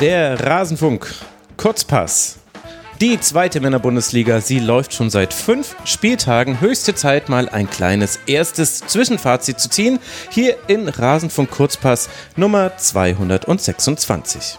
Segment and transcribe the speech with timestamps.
[0.00, 1.10] Der Rasenfunk
[1.56, 2.36] Kurzpass.
[3.00, 6.60] Die zweite Männerbundesliga, sie läuft schon seit fünf Spieltagen.
[6.60, 9.98] Höchste Zeit, mal ein kleines erstes Zwischenfazit zu ziehen.
[10.30, 14.58] Hier in Rasenfunk Kurzpass Nummer 226.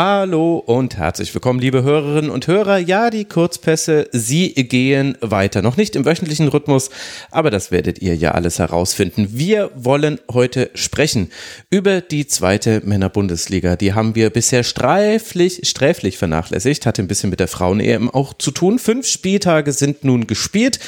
[0.00, 2.78] Hallo und herzlich willkommen, liebe Hörerinnen und Hörer.
[2.78, 5.60] Ja, die Kurzpässe, sie gehen weiter.
[5.60, 6.90] Noch nicht im wöchentlichen Rhythmus,
[7.32, 9.30] aber das werdet ihr ja alles herausfinden.
[9.32, 11.32] Wir wollen heute sprechen
[11.68, 13.74] über die zweite Männerbundesliga.
[13.74, 16.86] Die haben wir bisher streiflich, sträflich vernachlässigt.
[16.86, 18.78] Hatte ein bisschen mit der Frauen-EM auch zu tun.
[18.78, 20.78] Fünf Spieltage sind nun gespielt.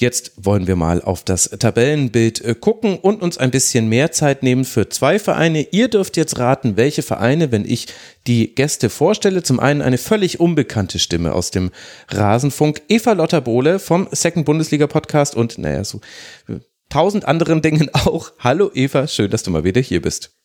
[0.00, 4.44] Jetzt wollen wir mal auf das Tabellenbild äh, gucken und uns ein bisschen mehr Zeit
[4.44, 5.66] nehmen für zwei Vereine.
[5.72, 7.88] Ihr dürft jetzt raten, welche Vereine, wenn ich
[8.28, 9.42] die Gäste vorstelle.
[9.42, 11.72] Zum einen eine völlig unbekannte Stimme aus dem
[12.10, 16.00] Rasenfunk, Eva Lotterbohle vom Second Bundesliga Podcast und naja, so
[16.46, 18.30] äh, tausend anderen Dingen auch.
[18.38, 20.37] Hallo Eva, schön, dass du mal wieder hier bist.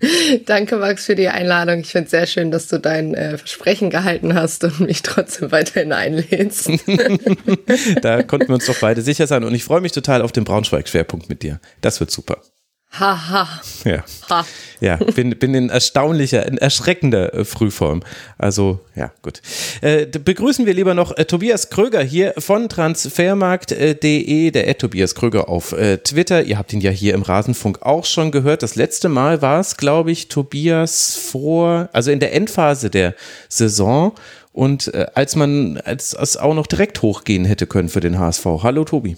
[0.46, 1.80] Danke, Max, für die Einladung.
[1.80, 5.50] Ich finde es sehr schön, dass du dein äh, Versprechen gehalten hast und mich trotzdem
[5.52, 6.68] weiterhin einlädst.
[8.02, 9.44] da konnten wir uns doch beide sicher sein.
[9.44, 11.60] Und ich freue mich total auf den Braunschweig-Schwerpunkt mit dir.
[11.80, 12.42] Das wird super.
[12.90, 13.48] Haha.
[13.84, 14.04] Ja.
[14.30, 14.46] Ha.
[14.80, 18.02] Ja, bin, bin in erstaunlicher, in erschreckender äh, Frühform.
[18.38, 19.40] Also, ja, gut.
[19.82, 25.48] Äh, begrüßen wir lieber noch äh, Tobias Kröger hier von transfermarkt.de, der Ed Tobias Kröger
[25.48, 26.42] auf äh, Twitter.
[26.42, 28.62] Ihr habt ihn ja hier im Rasenfunk auch schon gehört.
[28.62, 33.14] Das letzte Mal war es, glaube ich, Tobias vor, also in der Endphase der
[33.48, 34.14] Saison.
[34.52, 38.44] Und äh, als man, als es auch noch direkt hochgehen hätte können für den HSV.
[38.62, 39.16] Hallo, Tobi.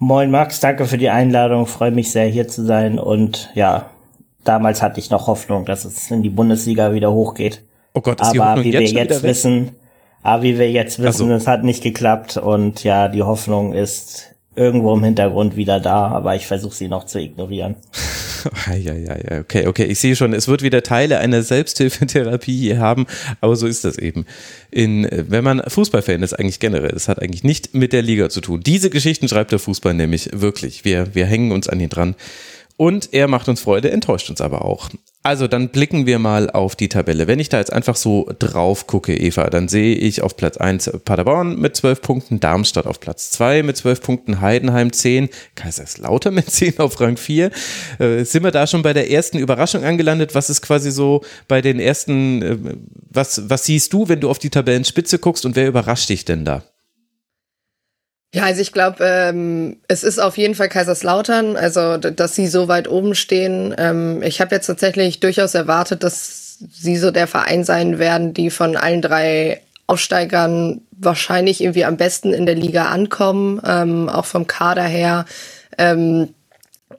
[0.00, 1.66] Moin Max, danke für die Einladung.
[1.66, 3.90] Freue mich sehr hier zu sein und ja,
[4.44, 7.64] damals hatte ich noch Hoffnung, dass es in die Bundesliga wieder hochgeht.
[7.94, 9.72] Oh Gott, ist aber wie wir jetzt wissen,
[10.22, 11.34] aber wie wir jetzt wissen, so.
[11.34, 16.36] es hat nicht geklappt und ja, die Hoffnung ist irgendwo im Hintergrund wieder da, aber
[16.36, 17.74] ich versuche sie noch zu ignorieren.
[19.40, 19.84] okay, okay.
[19.84, 23.06] Ich sehe schon, es wird wieder Teile einer Selbsthilfetherapie hier haben,
[23.40, 24.26] aber so ist das eben.
[24.70, 28.40] In, wenn man Fußballfan ist, eigentlich generell, das hat eigentlich nicht mit der Liga zu
[28.40, 28.60] tun.
[28.60, 30.84] Diese Geschichten schreibt der Fußball nämlich wirklich.
[30.84, 32.14] Wir, wir hängen uns an ihn dran.
[32.78, 34.88] Und er macht uns Freude, enttäuscht uns aber auch.
[35.24, 37.26] Also dann blicken wir mal auf die Tabelle.
[37.26, 40.92] Wenn ich da jetzt einfach so drauf gucke, Eva, dann sehe ich auf Platz 1
[41.04, 46.48] Paderborn mit 12 Punkten, Darmstadt auf Platz 2 mit 12 Punkten, Heidenheim 10, Kaiserslautern mit
[46.48, 47.50] 10 auf Rang 4.
[47.98, 50.36] Äh, sind wir da schon bei der ersten Überraschung angelandet?
[50.36, 52.56] Was ist quasi so bei den ersten, äh,
[53.10, 56.44] was, was siehst du, wenn du auf die Tabellenspitze guckst und wer überrascht dich denn
[56.44, 56.62] da?
[58.34, 62.68] Ja, also ich glaube, ähm, es ist auf jeden Fall Kaiserslautern, also dass sie so
[62.68, 63.74] weit oben stehen.
[63.78, 68.50] Ähm, ich habe jetzt tatsächlich durchaus erwartet, dass sie so der Verein sein werden, die
[68.50, 74.46] von allen drei Aufsteigern wahrscheinlich irgendwie am besten in der Liga ankommen, ähm, auch vom
[74.46, 75.24] Kader her.
[75.78, 76.34] Ähm,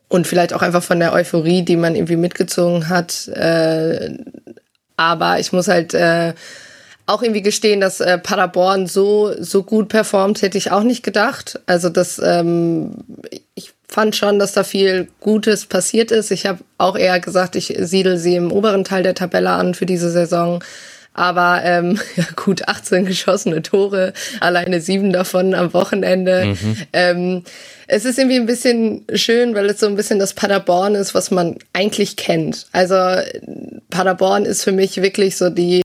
[0.07, 3.27] und vielleicht auch einfach von der Euphorie, die man irgendwie mitgezogen hat.
[3.27, 4.17] Äh,
[4.97, 6.33] aber ich muss halt äh,
[7.09, 11.59] auch irgendwie gestehen, dass äh, Paderborn so, so gut performt, hätte ich auch nicht gedacht.
[11.65, 12.91] Also das, ähm,
[13.55, 16.31] ich fand schon, dass da viel Gutes passiert ist.
[16.31, 19.85] Ich habe auch eher gesagt, ich siedel sie im oberen Teil der Tabelle an für
[19.85, 20.63] diese Saison.
[21.13, 26.45] Aber ähm, ja gut, 18 geschossene Tore, alleine sieben davon am Wochenende.
[26.45, 26.77] Mhm.
[26.93, 27.43] Ähm,
[27.87, 31.31] es ist irgendwie ein bisschen schön, weil es so ein bisschen das Paderborn ist, was
[31.31, 32.67] man eigentlich kennt.
[32.71, 32.95] Also
[33.89, 35.81] Paderborn ist für mich wirklich so die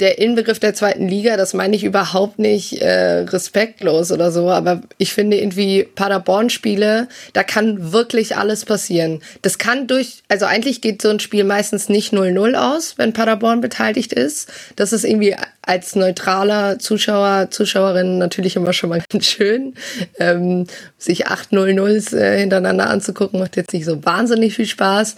[0.00, 4.82] der Inbegriff der zweiten Liga, das meine ich überhaupt nicht äh, respektlos oder so, aber
[4.98, 9.22] ich finde irgendwie Paderborn-Spiele, da kann wirklich alles passieren.
[9.40, 13.62] Das kann durch, also eigentlich geht so ein Spiel meistens nicht 0-0 aus, wenn Paderborn
[13.62, 14.52] beteiligt ist.
[14.76, 19.74] Das ist irgendwie als neutraler Zuschauer, Zuschauerin natürlich immer schon mal ganz schön.
[20.18, 20.66] Ähm,
[20.98, 25.16] sich 8-0-0s äh, hintereinander anzugucken, macht jetzt nicht so wahnsinnig viel Spaß.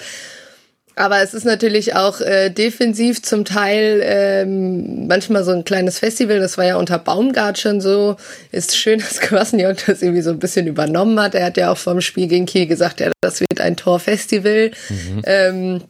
[0.98, 6.40] Aber es ist natürlich auch äh, defensiv zum Teil ähm, manchmal so ein kleines Festival.
[6.40, 8.16] Das war ja unter Baumgart schon so.
[8.50, 11.36] Ist schön, dass Kwasniok das irgendwie so ein bisschen übernommen hat.
[11.36, 14.72] Er hat ja auch vom Spiel gegen Kiel gesagt, ja, das wird ein Torfestival.
[14.88, 15.22] Mhm.
[15.24, 15.80] Ähm,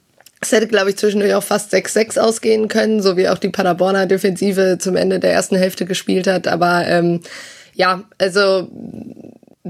[0.41, 4.07] es hätte, glaube ich, zwischendurch auch fast 6-6 ausgehen können, so wie auch die Paderborner
[4.07, 6.47] Defensive zum Ende der ersten Hälfte gespielt hat.
[6.47, 7.23] Aber ähm,
[7.75, 8.69] ja, also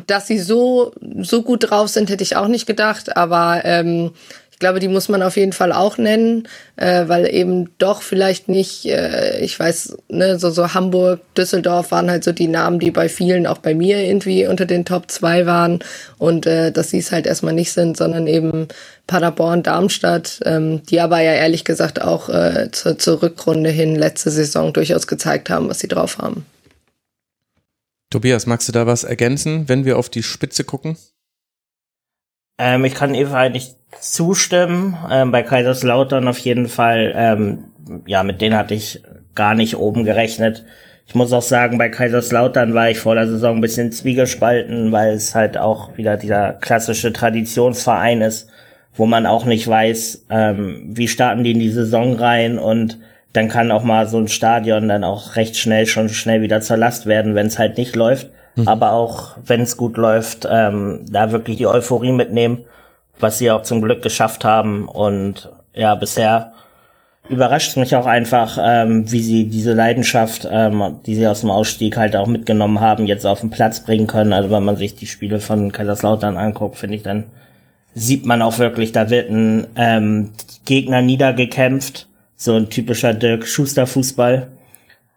[0.06, 0.92] dass sie so
[1.22, 3.16] so gut drauf sind, hätte ich auch nicht gedacht.
[3.16, 4.12] Aber ähm,
[4.58, 8.48] ich glaube, die muss man auf jeden Fall auch nennen, äh, weil eben doch vielleicht
[8.48, 12.90] nicht, äh, ich weiß, ne, so, so Hamburg, Düsseldorf waren halt so die Namen, die
[12.90, 15.78] bei vielen, auch bei mir irgendwie unter den Top 2 waren
[16.18, 18.66] und äh, dass sie es halt erstmal nicht sind, sondern eben
[19.06, 24.32] Paderborn, Darmstadt, ähm, die aber ja ehrlich gesagt auch äh, zur, zur Rückrunde hin letzte
[24.32, 26.44] Saison durchaus gezeigt haben, was sie drauf haben.
[28.10, 30.96] Tobias, magst du da was ergänzen, wenn wir auf die Spitze gucken?
[32.58, 34.96] Ähm, ich kann Eva eigentlich zustimmen.
[35.10, 37.12] Ähm, bei Kaiserslautern auf jeden Fall.
[37.16, 37.64] Ähm,
[38.06, 39.02] ja, mit denen hatte ich
[39.34, 40.64] gar nicht oben gerechnet.
[41.06, 45.14] Ich muss auch sagen, bei Kaiserslautern war ich vor der Saison ein bisschen zwiegespalten, weil
[45.14, 48.50] es halt auch wieder dieser klassische Traditionsverein ist,
[48.94, 52.98] wo man auch nicht weiß, ähm, wie starten die in die Saison rein und
[53.32, 56.76] dann kann auch mal so ein Stadion dann auch recht schnell schon schnell wieder zur
[56.76, 58.30] Last werden, wenn es halt nicht läuft.
[58.58, 58.68] Mhm.
[58.68, 62.64] Aber auch wenn es gut läuft, ähm, da wirklich die Euphorie mitnehmen,
[63.20, 64.88] was sie auch zum Glück geschafft haben.
[64.88, 66.52] Und ja, bisher
[67.28, 71.96] überrascht mich auch einfach, ähm, wie sie diese Leidenschaft, ähm, die sie aus dem Ausstieg
[71.96, 74.32] halt auch mitgenommen haben, jetzt auf den Platz bringen können.
[74.32, 77.24] Also wenn man sich die Spiele von Kaiserslautern anguckt, finde ich, dann
[77.94, 80.30] sieht man auch wirklich, da wird ein ähm,
[80.64, 82.06] Gegner niedergekämpft.
[82.36, 84.48] So ein typischer Dirk Schuster Fußball.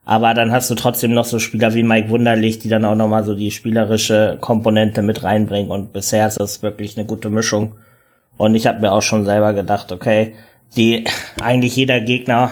[0.04, 3.24] Aber dann hast du trotzdem noch so Spieler wie Mike Wunderlich, die dann auch nochmal
[3.24, 5.72] so die spielerische Komponente mit reinbringen.
[5.72, 7.76] Und bisher ist das wirklich eine gute Mischung.
[8.38, 10.34] Und ich habe mir auch schon selber gedacht, okay,
[10.76, 11.06] die
[11.42, 12.52] eigentlich jeder Gegner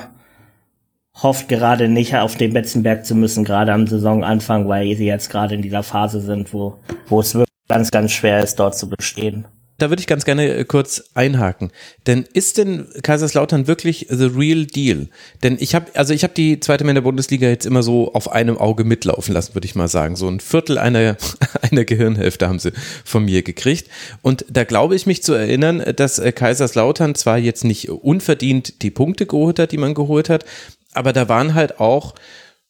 [1.21, 5.55] hofft gerade nicht auf den Betzenberg zu müssen, gerade am Saisonanfang, weil sie jetzt gerade
[5.55, 9.45] in dieser Phase sind, wo, wo es wirklich ganz, ganz schwer ist, dort zu bestehen
[9.81, 11.71] da würde ich ganz gerne äh, kurz einhaken.
[12.07, 15.07] Denn ist denn Kaiserslautern wirklich the real deal?
[15.43, 18.57] Denn ich habe, also ich habe die zweite Männer Bundesliga jetzt immer so auf einem
[18.57, 20.15] Auge mitlaufen lassen, würde ich mal sagen.
[20.15, 21.17] So ein Viertel einer,
[21.61, 22.71] einer Gehirnhälfte haben sie
[23.03, 23.89] von mir gekriegt.
[24.21, 28.91] Und da glaube ich mich zu erinnern, dass äh, Kaiserslautern zwar jetzt nicht unverdient die
[28.91, 30.45] Punkte geholt hat, die man geholt hat,
[30.93, 32.15] aber da waren halt auch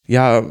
[0.09, 0.43] ja,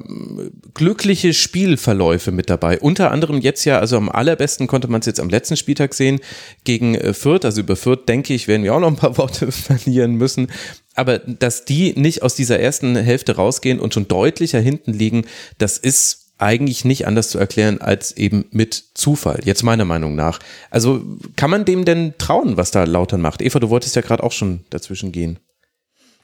[0.72, 2.78] glückliche Spielverläufe mit dabei.
[2.78, 6.20] Unter anderem jetzt ja, also am allerbesten konnte man es jetzt am letzten Spieltag sehen,
[6.62, 7.44] gegen äh, Fürth.
[7.44, 10.46] Also über Fürth, denke ich, werden wir auch noch ein paar Worte verlieren müssen.
[10.94, 15.24] Aber dass die nicht aus dieser ersten Hälfte rausgehen und schon deutlicher hinten liegen,
[15.58, 20.38] das ist eigentlich nicht anders zu erklären als eben mit Zufall, jetzt meiner Meinung nach.
[20.70, 21.02] Also
[21.34, 23.42] kann man dem denn trauen, was da Lautern macht?
[23.42, 25.40] Eva, du wolltest ja gerade auch schon dazwischen gehen.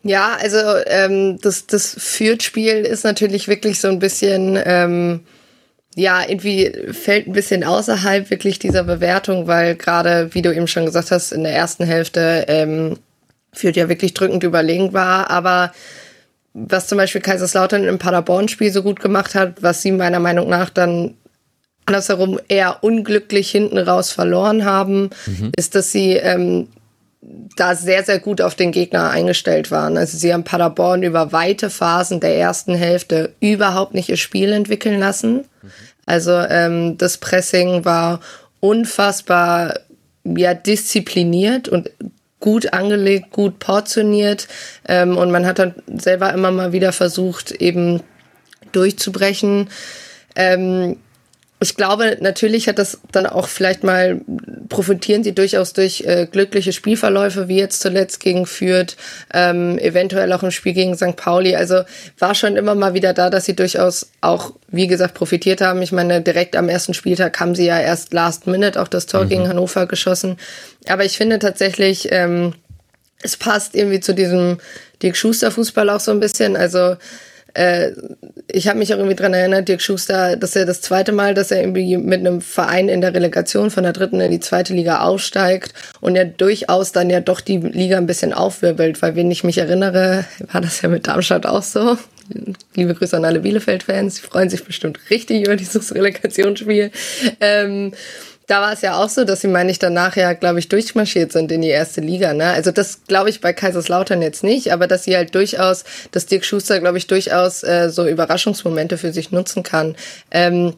[0.04, 5.20] Ja, also ähm, das, das Fürth-Spiel ist natürlich wirklich so ein bisschen, ähm,
[5.96, 10.84] ja, irgendwie fällt ein bisschen außerhalb wirklich dieser Bewertung, weil gerade, wie du eben schon
[10.84, 12.98] gesagt hast, in der ersten Hälfte ähm,
[13.54, 15.72] Fürth ja wirklich drückend überlegen war, aber
[16.52, 20.68] was zum Beispiel Kaiserslautern im Paderborn-Spiel so gut gemacht hat, was sie meiner Meinung nach
[20.68, 21.14] dann
[21.86, 25.52] andersherum eher unglücklich hinten raus verloren haben, mhm.
[25.56, 26.68] ist, dass sie ähm,
[27.56, 29.96] da sehr, sehr gut auf den Gegner eingestellt waren.
[29.96, 34.98] Also sie haben Paderborn über weite Phasen der ersten Hälfte überhaupt nicht ihr Spiel entwickeln
[34.98, 35.44] lassen.
[36.06, 38.20] Also ähm, das Pressing war
[38.60, 39.80] unfassbar
[40.24, 41.90] ja, diszipliniert und
[42.40, 44.48] gut angelegt, gut portioniert.
[44.86, 48.02] Ähm, und man hat dann selber immer mal wieder versucht, eben
[48.72, 49.70] durchzubrechen.
[50.36, 50.96] Ähm,
[51.64, 54.20] ich glaube, natürlich hat das dann auch vielleicht mal,
[54.68, 58.98] profitieren sie durchaus durch äh, glückliche Spielverläufe, wie jetzt zuletzt gegen Fürth,
[59.32, 61.16] ähm, eventuell auch im Spiel gegen St.
[61.16, 61.56] Pauli.
[61.56, 61.80] Also
[62.18, 65.80] war schon immer mal wieder da, dass sie durchaus auch, wie gesagt, profitiert haben.
[65.80, 69.24] Ich meine, direkt am ersten Spieltag haben sie ja erst last minute auch das Tor
[69.24, 69.28] mhm.
[69.30, 70.36] gegen Hannover geschossen.
[70.86, 72.52] Aber ich finde tatsächlich, ähm,
[73.22, 74.58] es passt irgendwie zu diesem
[75.02, 76.56] Dirk Schuster Fußball auch so ein bisschen.
[76.56, 76.96] Also
[77.54, 77.92] äh,
[78.48, 81.50] ich habe mich auch irgendwie dran erinnert, Dirk Schuster, dass er das zweite Mal, dass
[81.50, 85.00] er irgendwie mit einem Verein in der Relegation von der dritten in die zweite Liga
[85.00, 89.44] aufsteigt und ja durchaus dann ja doch die Liga ein bisschen aufwirbelt, weil wenn ich
[89.44, 91.96] mich erinnere, war das ja mit Darmstadt auch so.
[92.74, 96.90] Liebe Grüße an alle Bielefeld-Fans, die freuen sich bestimmt richtig über dieses Relegationsspiel.
[97.40, 97.92] Ähm,
[98.46, 101.32] da war es ja auch so, dass sie, meine ich, danach ja, glaube ich, durchmarschiert
[101.32, 102.34] sind in die erste Liga.
[102.34, 102.46] Ne?
[102.46, 106.44] Also das glaube ich bei Kaiserslautern jetzt nicht, aber dass sie halt durchaus, dass Dirk
[106.44, 109.96] Schuster, glaube ich, durchaus äh, so Überraschungsmomente für sich nutzen kann.
[110.30, 110.74] Ähm,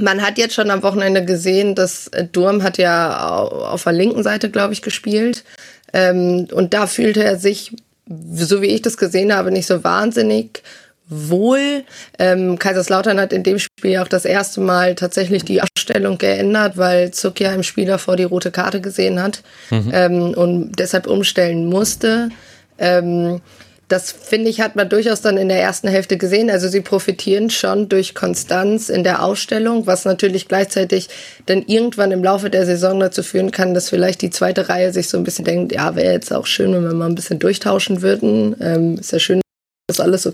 [0.00, 4.22] man hat jetzt schon am Wochenende gesehen, dass äh, Durm hat ja auf der linken
[4.22, 5.44] Seite, glaube ich, gespielt.
[5.92, 7.74] Ähm, und da fühlte er sich,
[8.06, 10.62] so wie ich das gesehen habe, nicht so wahnsinnig
[11.08, 11.84] wohl.
[12.18, 17.10] Ähm, Kaiserslautern hat in dem Spiel auch das erste Mal tatsächlich die Abstellung geändert, weil
[17.12, 19.90] Zuck ja im Spiel davor die rote Karte gesehen hat mhm.
[19.92, 22.30] ähm, und deshalb umstellen musste.
[22.78, 23.40] Ähm,
[23.88, 26.50] das finde ich, hat man durchaus dann in der ersten Hälfte gesehen.
[26.50, 31.08] Also sie profitieren schon durch Konstanz in der Ausstellung, was natürlich gleichzeitig
[31.46, 35.08] dann irgendwann im Laufe der Saison dazu führen kann, dass vielleicht die zweite Reihe sich
[35.08, 38.02] so ein bisschen denkt, ja, wäre jetzt auch schön, wenn wir mal ein bisschen durchtauschen
[38.02, 38.54] würden.
[38.60, 39.40] Ähm, ist ja schön,
[39.88, 40.32] dass alles so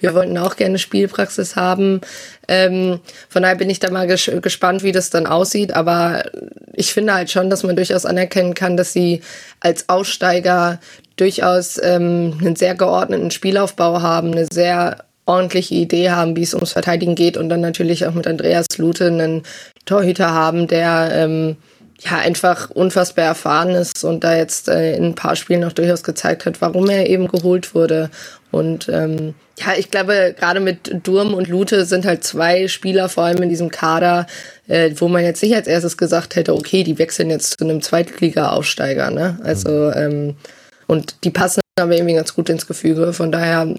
[0.00, 2.00] wir wollten auch gerne Spielpraxis haben.
[2.48, 5.74] Ähm, von daher bin ich da mal ges gespannt, wie das dann aussieht.
[5.74, 6.24] Aber
[6.72, 9.22] ich finde halt schon, dass man durchaus anerkennen kann, dass sie
[9.60, 10.80] als Aussteiger
[11.16, 16.72] durchaus ähm, einen sehr geordneten Spielaufbau haben, eine sehr ordentliche Idee haben, wie es ums
[16.72, 19.42] Verteidigen geht und dann natürlich auch mit Andreas Lute einen
[19.84, 21.56] Torhüter haben, der ähm,
[22.00, 26.02] ja einfach unfassbar erfahren ist und da jetzt äh, in ein paar Spielen auch durchaus
[26.02, 28.10] gezeigt hat, warum er eben geholt wurde.
[28.50, 33.24] Und ähm, ja, ich glaube, gerade mit Durm und Lute sind halt zwei Spieler, vor
[33.24, 34.26] allem in diesem Kader,
[34.68, 37.82] äh, wo man jetzt nicht als erstes gesagt hätte, okay, die wechseln jetzt zu einem
[37.82, 39.10] Zweitliga-Aufsteiger.
[39.10, 39.38] Ne?
[39.42, 40.36] Also ähm,
[40.86, 43.12] und die passen aber irgendwie ganz gut ins Gefüge.
[43.12, 43.72] Von daher,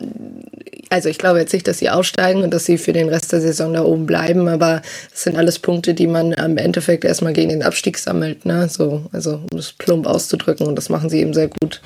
[0.90, 3.42] also ich glaube jetzt nicht, dass sie aussteigen und dass sie für den Rest der
[3.42, 4.82] Saison da oben bleiben, aber
[5.14, 8.70] es sind alles Punkte, die man im Endeffekt erstmal gegen den Abstieg sammelt, ne?
[8.70, 11.82] So, also um das plump auszudrücken und das machen sie eben sehr gut.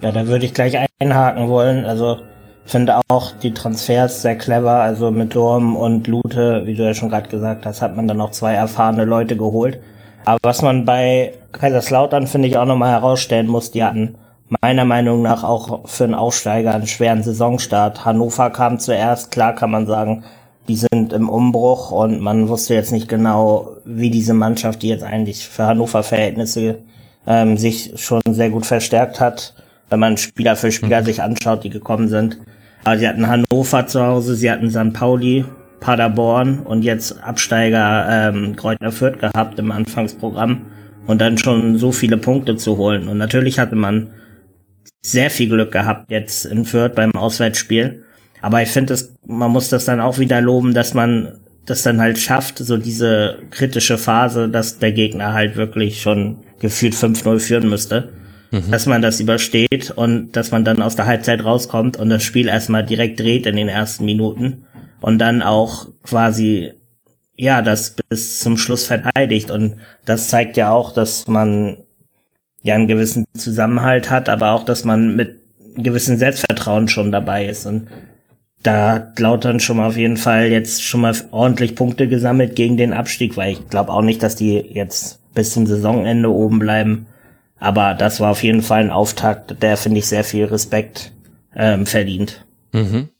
[0.00, 1.84] Ja, da würde ich gleich einhaken wollen.
[1.84, 2.18] Also
[2.64, 4.80] finde auch die Transfers sehr clever.
[4.80, 8.20] Also mit Dorm und Lute, wie du ja schon gerade gesagt hast, hat man dann
[8.20, 9.80] auch zwei erfahrene Leute geholt.
[10.24, 14.16] Aber was man bei Kaiserslautern, finde ich, auch nochmal herausstellen muss, die hatten
[14.60, 18.04] meiner Meinung nach auch für einen Aufsteiger einen schweren Saisonstart.
[18.04, 20.24] Hannover kam zuerst, klar kann man sagen,
[20.68, 25.04] die sind im Umbruch und man wusste jetzt nicht genau, wie diese Mannschaft, die jetzt
[25.04, 26.78] eigentlich für Hannover Verhältnisse
[27.26, 29.54] ähm, sich schon sehr gut verstärkt hat,
[29.90, 31.04] wenn man Spieler für Spieler mhm.
[31.04, 32.38] sich anschaut, die gekommen sind.
[32.84, 34.94] Aber sie hatten Hannover zu Hause, sie hatten St.
[34.94, 35.44] Pauli,
[35.80, 40.66] Paderborn und jetzt Absteiger ähm, Kreutner Fürth gehabt im Anfangsprogramm
[41.06, 43.08] und dann schon so viele Punkte zu holen.
[43.08, 44.10] Und natürlich hatte man
[45.02, 48.04] sehr viel Glück gehabt jetzt in Fürth beim Auswärtsspiel.
[48.42, 52.18] Aber ich finde, man muss das dann auch wieder loben, dass man das dann halt
[52.18, 58.10] schafft, so diese kritische Phase, dass der Gegner halt wirklich schon gefühlt 5-0 führen müsste.
[58.50, 58.70] Mhm.
[58.70, 62.48] Dass man das übersteht und dass man dann aus der Halbzeit rauskommt und das Spiel
[62.48, 64.64] erstmal direkt dreht in den ersten Minuten
[65.00, 66.72] und dann auch quasi
[67.40, 69.50] ja, das bis zum Schluss verteidigt.
[69.50, 71.78] Und das zeigt ja auch, dass man
[72.62, 75.40] ja einen gewissen Zusammenhalt hat, aber auch, dass man mit
[75.74, 77.64] gewissen Selbstvertrauen schon dabei ist.
[77.64, 77.88] Und
[78.62, 82.76] da hat Lautern schon mal auf jeden Fall jetzt schon mal ordentlich Punkte gesammelt gegen
[82.76, 87.06] den Abstieg, weil ich glaube auch nicht, dass die jetzt bis zum Saisonende oben bleiben.
[87.60, 91.12] Aber das war auf jeden Fall ein Auftakt, der finde ich sehr viel Respekt
[91.54, 92.44] ähm, verdient.
[92.72, 93.10] Mhm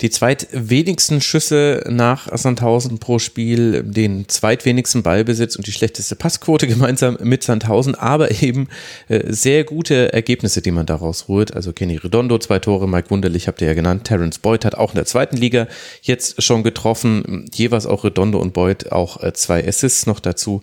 [0.00, 7.16] die zweitwenigsten Schüsse nach Sandhausen pro Spiel, den zweitwenigsten Ballbesitz und die schlechteste Passquote gemeinsam
[7.22, 8.68] mit Sandhausen, aber eben
[9.08, 11.54] äh, sehr gute Ergebnisse, die man daraus holt.
[11.54, 14.90] Also Kenny Redondo, zwei Tore, Mike Wunderlich habt ihr ja genannt, Terence Boyd hat auch
[14.90, 15.68] in der zweiten Liga
[16.02, 20.62] jetzt schon getroffen, jeweils auch Redondo und Boyd auch äh, zwei Assists noch dazu.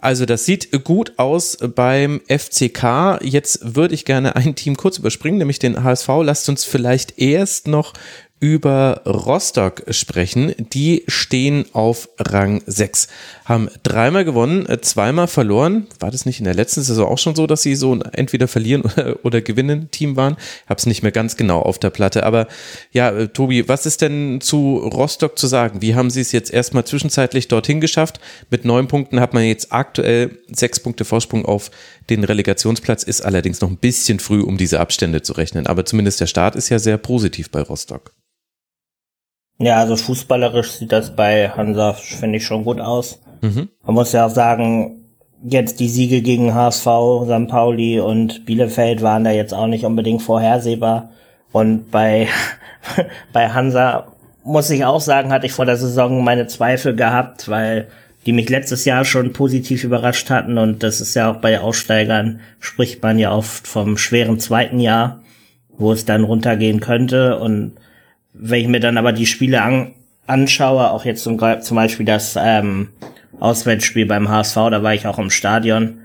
[0.00, 3.20] Also das sieht gut aus beim FCK.
[3.22, 6.08] Jetzt würde ich gerne ein Team kurz überspringen, nämlich den HSV.
[6.22, 7.92] Lasst uns vielleicht erst noch
[8.40, 10.54] über Rostock sprechen.
[10.72, 13.08] Die stehen auf Rang 6,
[13.44, 15.86] haben dreimal gewonnen, äh, zweimal verloren.
[16.00, 18.82] War das nicht in der letzten Saison auch schon so, dass sie so entweder verlieren
[18.84, 20.36] oder, oder gewinnen Team waren?
[20.64, 22.24] Ich habe es nicht mehr ganz genau auf der Platte.
[22.24, 22.48] Aber
[22.92, 25.82] ja, äh, Tobi, was ist denn zu Rostock zu sagen?
[25.82, 28.20] Wie haben sie es jetzt erstmal zwischenzeitlich dorthin geschafft?
[28.48, 31.70] Mit neun Punkten hat man jetzt aktuell sechs Punkte Vorsprung auf
[32.08, 35.66] den Relegationsplatz, ist allerdings noch ein bisschen früh, um diese Abstände zu rechnen.
[35.66, 38.12] Aber zumindest der Start ist ja sehr positiv bei Rostock.
[39.60, 43.20] Ja, also fußballerisch sieht das bei Hansa, finde ich, schon gut aus.
[43.42, 43.68] Mhm.
[43.84, 45.04] Man muss ja auch sagen,
[45.44, 46.86] jetzt die Siege gegen HSV,
[47.26, 47.48] St.
[47.48, 51.10] Pauli und Bielefeld waren da jetzt auch nicht unbedingt vorhersehbar.
[51.52, 52.28] Und bei,
[53.34, 54.06] bei Hansa
[54.44, 57.88] muss ich auch sagen, hatte ich vor der Saison meine Zweifel gehabt, weil
[58.24, 62.40] die mich letztes Jahr schon positiv überrascht hatten und das ist ja auch bei Aussteigern
[62.58, 65.20] spricht man ja oft vom schweren zweiten Jahr,
[65.78, 67.72] wo es dann runtergehen könnte und
[68.32, 69.92] wenn ich mir dann aber die Spiele an,
[70.26, 72.88] anschaue, auch jetzt zum, zum Beispiel das ähm,
[73.38, 75.98] Auswärtsspiel beim HSV, da war ich auch im Stadion,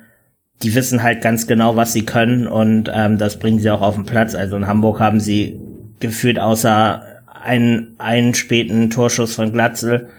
[0.64, 3.96] die wissen halt ganz genau, was sie können und ähm, das bringen sie auch auf
[3.96, 4.36] den Platz.
[4.36, 5.60] Also in Hamburg haben sie
[6.00, 7.04] gefühlt außer
[7.44, 10.10] einen, einen späten Torschuss von Glatzel,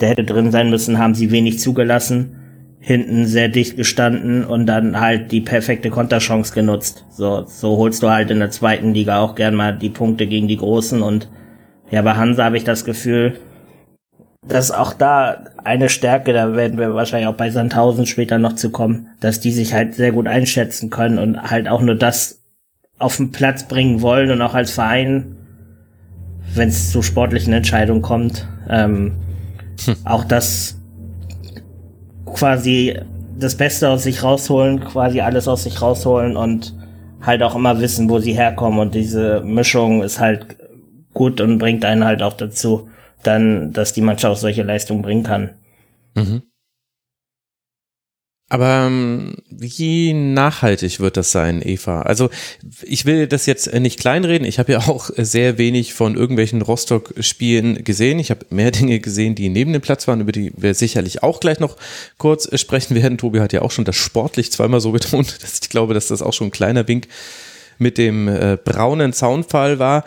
[0.00, 2.36] der hätte drin sein müssen, haben sie wenig zugelassen,
[2.78, 7.04] hinten sehr dicht gestanden und dann halt die perfekte Konterchance genutzt.
[7.10, 10.46] So, so holst du halt in der zweiten Liga auch gern mal die Punkte gegen
[10.46, 11.28] die Großen und
[11.90, 13.38] ja, bei Hansa habe ich das Gefühl,
[14.48, 18.70] dass auch da eine Stärke, da werden wir wahrscheinlich auch bei Sandhausen später noch zu
[18.70, 22.42] kommen, dass die sich halt sehr gut einschätzen können und halt auch nur das
[22.98, 25.36] auf den Platz bringen wollen und auch als Verein,
[26.54, 29.16] wenn es zu sportlichen Entscheidungen kommt, ähm,
[29.84, 29.96] hm.
[30.04, 30.80] auch das
[32.24, 32.98] quasi
[33.38, 36.74] das Beste aus sich rausholen, quasi alles aus sich rausholen und
[37.20, 40.55] halt auch immer wissen, wo sie herkommen und diese Mischung ist halt
[41.16, 42.90] gut und bringt einen halt auch dazu,
[43.22, 45.54] dann, dass die Mannschaft solche Leistungen bringen kann.
[46.14, 46.42] Mhm.
[48.48, 52.02] Aber ähm, wie nachhaltig wird das sein, Eva?
[52.02, 52.30] Also
[52.82, 54.46] ich will das jetzt nicht kleinreden.
[54.46, 58.20] Ich habe ja auch sehr wenig von irgendwelchen Rostock-Spielen gesehen.
[58.20, 61.40] Ich habe mehr Dinge gesehen, die neben dem Platz waren, über die wir sicherlich auch
[61.40, 61.76] gleich noch
[62.18, 63.18] kurz sprechen werden.
[63.18, 66.22] Tobi hat ja auch schon das sportlich zweimal so betont, dass ich glaube, dass das
[66.22, 67.08] auch schon ein kleiner Wink
[67.78, 70.04] mit dem äh, braunen Zaunfall war.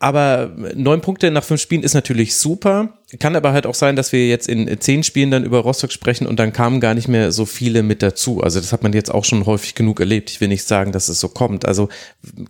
[0.00, 2.94] Aber neun Punkte nach fünf Spielen ist natürlich super.
[3.18, 6.28] Kann aber halt auch sein, dass wir jetzt in zehn Spielen dann über Rostock sprechen
[6.28, 8.40] und dann kamen gar nicht mehr so viele mit dazu.
[8.40, 10.30] Also das hat man jetzt auch schon häufig genug erlebt.
[10.30, 11.64] Ich will nicht sagen, dass es so kommt.
[11.64, 11.88] Also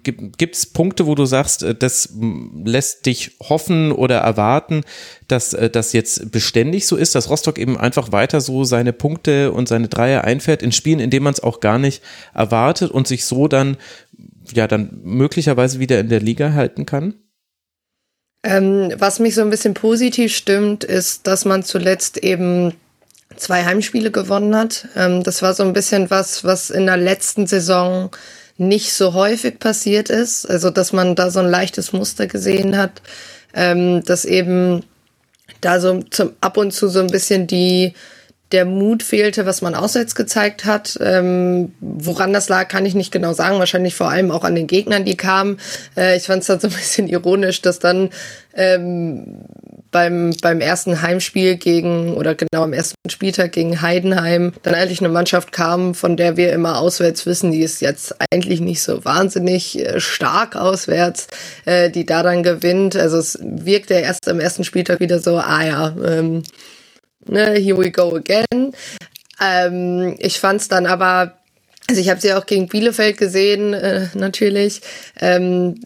[0.02, 2.10] gibt es Punkte, wo du sagst, äh, das
[2.64, 4.82] lässt dich hoffen oder erwarten,
[5.26, 9.52] dass äh, das jetzt beständig so ist, dass Rostock eben einfach weiter so seine Punkte
[9.52, 12.02] und seine Dreier einfährt in Spielen, in denen man es auch gar nicht
[12.34, 13.78] erwartet und sich so dann
[14.52, 17.14] ja dann möglicherweise wieder in der Liga halten kann?
[18.42, 22.74] Ähm, was mich so ein bisschen positiv stimmt, ist, dass man zuletzt eben
[23.36, 24.88] zwei Heimspiele gewonnen hat.
[24.96, 28.10] Ähm, das war so ein bisschen was, was in der letzten Saison
[28.56, 30.48] nicht so häufig passiert ist.
[30.48, 33.02] Also, dass man da so ein leichtes Muster gesehen hat,
[33.54, 34.84] ähm, dass eben
[35.60, 37.94] da so zum, ab und zu so ein bisschen die
[38.52, 40.98] der Mut fehlte, was man auswärts gezeigt hat.
[41.00, 43.58] Ähm, woran das lag, kann ich nicht genau sagen.
[43.58, 45.58] Wahrscheinlich vor allem auch an den Gegnern, die kamen.
[45.96, 48.10] Äh, ich fand es dann so ein bisschen ironisch, dass dann
[48.54, 49.44] ähm,
[49.90, 55.08] beim, beim ersten Heimspiel gegen, oder genau am ersten Spieltag gegen Heidenheim, dann eigentlich eine
[55.08, 59.78] Mannschaft kam, von der wir immer auswärts wissen, die ist jetzt eigentlich nicht so wahnsinnig
[59.78, 61.28] äh, stark auswärts,
[61.64, 62.96] äh, die da dann gewinnt.
[62.96, 66.42] Also es wirkt ja erst am ersten Spieltag wieder so, ah ja, ähm,
[67.28, 68.72] ne, here we go again.
[69.40, 71.34] Ähm, ich fand es dann aber,
[71.88, 74.80] also ich habe sie auch gegen Bielefeld gesehen, äh, natürlich.
[75.20, 75.80] Ähm,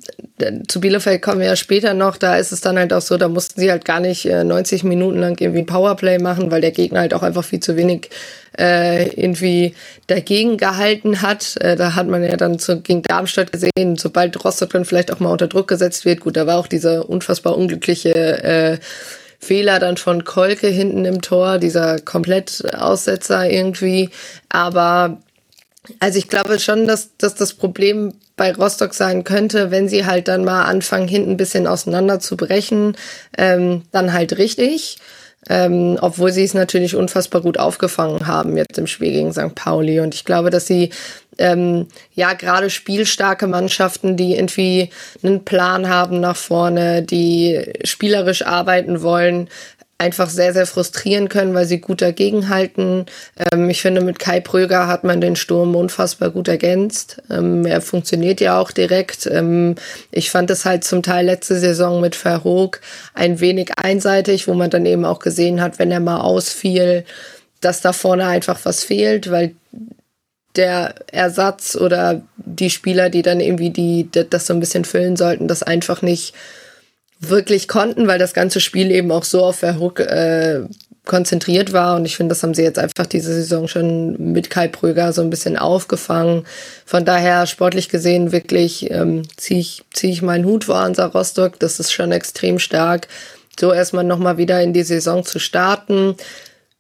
[0.68, 2.16] zu Bielefeld kommen wir ja später noch.
[2.16, 4.84] Da ist es dann halt auch so, da mussten sie halt gar nicht äh, 90
[4.84, 8.10] Minuten lang irgendwie ein Powerplay machen, weil der Gegner halt auch einfach viel zu wenig
[8.58, 9.74] äh, irgendwie
[10.06, 11.56] dagegen gehalten hat.
[11.60, 15.20] Äh, da hat man ja dann zu, gegen Darmstadt gesehen, sobald Rostock dann vielleicht auch
[15.20, 16.20] mal unter Druck gesetzt wird.
[16.20, 18.78] Gut, da war auch diese unfassbar unglückliche äh,
[19.42, 24.10] Fehler dann von Kolke hinten im Tor, dieser Komplettaussetzer irgendwie.
[24.48, 25.18] Aber
[25.98, 30.28] also ich glaube schon, dass, dass das Problem bei Rostock sein könnte, wenn sie halt
[30.28, 32.96] dann mal anfangen, hinten ein bisschen auseinander zu brechen,
[33.36, 34.98] ähm, dann halt richtig.
[35.48, 39.56] Ähm, obwohl sie es natürlich unfassbar gut aufgefangen haben jetzt im Spiel gegen St.
[39.56, 39.98] Pauli.
[39.98, 40.90] Und ich glaube, dass sie
[41.38, 44.90] ähm, ja gerade spielstarke Mannschaften, die irgendwie
[45.22, 49.48] einen Plan haben nach vorne, die spielerisch arbeiten wollen,
[50.02, 53.06] einfach sehr, sehr frustrieren können, weil sie gut dagegenhalten.
[53.52, 57.22] Ähm, ich finde, mit Kai Pröger hat man den Sturm unfassbar gut ergänzt.
[57.30, 59.26] Ähm, er funktioniert ja auch direkt.
[59.26, 59.76] Ähm,
[60.10, 62.80] ich fand es halt zum Teil letzte Saison mit Verhoog
[63.14, 67.04] ein wenig einseitig, wo man dann eben auch gesehen hat, wenn er mal ausfiel,
[67.60, 69.54] dass da vorne einfach was fehlt, weil
[70.56, 75.48] der Ersatz oder die Spieler, die dann irgendwie die, das so ein bisschen füllen sollten,
[75.48, 76.34] das einfach nicht
[77.20, 80.62] wirklich konnten, weil das ganze Spiel eben auch so auf Verhook äh,
[81.04, 81.96] konzentriert war.
[81.96, 85.22] Und ich finde, das haben sie jetzt einfach diese Saison schon mit Kai Pröger so
[85.22, 86.44] ein bisschen aufgefangen.
[86.84, 91.58] Von daher sportlich gesehen wirklich ähm, ziehe ich, zieh ich meinen Hut vor Hansa Rostock.
[91.58, 93.08] Das ist schon extrem stark,
[93.58, 96.16] so erstmal nochmal wieder in die Saison zu starten.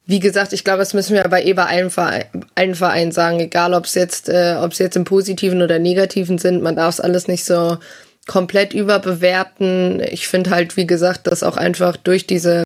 [0.04, 2.24] Wie gesagt, ich glaube, das müssen wir aber eh bei allen, Verein,
[2.56, 6.62] allen Vereinen sagen, egal ob es jetzt, äh, ob jetzt im Positiven oder Negativen sind,
[6.62, 7.78] man darf es alles nicht so
[8.26, 10.00] komplett überbewerten.
[10.00, 12.64] Ich finde halt, wie gesagt, dass auch einfach durch diese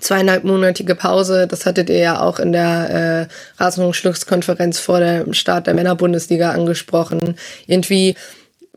[0.00, 5.74] zweieinhalbmonatige Pause, das hattet ihr ja auch in der äh, Rasenungsschlusskonferenz vor dem Start der
[5.74, 8.14] Männerbundesliga angesprochen, irgendwie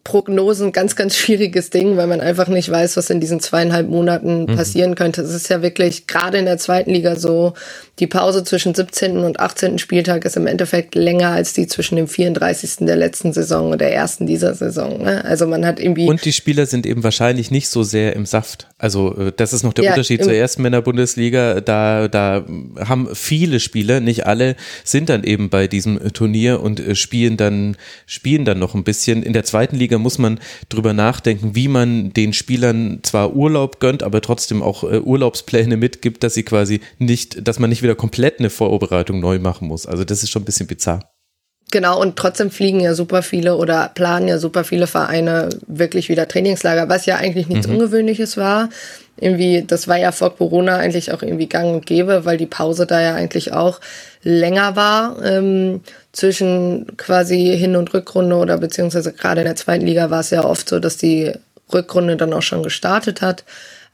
[0.03, 4.43] Prognosen ganz, ganz schwieriges Ding, weil man einfach nicht weiß, was in diesen zweieinhalb Monaten
[4.43, 4.55] mhm.
[4.55, 5.21] passieren könnte.
[5.21, 7.53] Es ist ja wirklich gerade in der zweiten Liga so,
[7.99, 9.17] die Pause zwischen 17.
[9.17, 9.77] und 18.
[9.77, 12.77] Spieltag ist im Endeffekt länger als die zwischen dem 34.
[12.87, 15.03] der letzten Saison und der ersten dieser Saison.
[15.03, 15.23] Ne?
[15.23, 16.07] Also man hat irgendwie.
[16.07, 18.67] Und die Spieler sind eben wahrscheinlich nicht so sehr im Saft.
[18.79, 21.61] Also äh, das ist noch der ja, Unterschied zur ersten Männerbundesliga.
[21.61, 22.43] Da, da
[22.79, 27.77] haben viele Spieler, nicht alle, sind dann eben bei diesem Turnier und äh, spielen dann,
[28.07, 29.21] spielen dann noch ein bisschen.
[29.21, 34.03] In der zweiten Liga muss man drüber nachdenken, wie man den Spielern zwar Urlaub gönnt,
[34.03, 38.39] aber trotzdem auch äh, Urlaubspläne mitgibt, dass sie quasi nicht, dass man nicht wieder komplett
[38.39, 39.85] eine Vorbereitung neu machen muss.
[39.85, 41.11] Also das ist schon ein bisschen bizarr.
[41.71, 46.27] Genau, und trotzdem fliegen ja super viele oder planen ja super viele Vereine wirklich wieder
[46.27, 47.75] Trainingslager, was ja eigentlich nichts mhm.
[47.75, 48.69] Ungewöhnliches war.
[49.17, 52.85] Irgendwie, das war ja vor Corona eigentlich auch irgendwie gang und gäbe, weil die Pause
[52.85, 53.79] da ja eigentlich auch
[54.21, 55.23] länger war.
[55.23, 55.81] Ähm,
[56.11, 60.43] zwischen quasi Hin- und Rückrunde oder beziehungsweise gerade in der zweiten Liga war es ja
[60.43, 61.31] oft so, dass die
[61.71, 63.45] Rückrunde dann auch schon gestartet hat.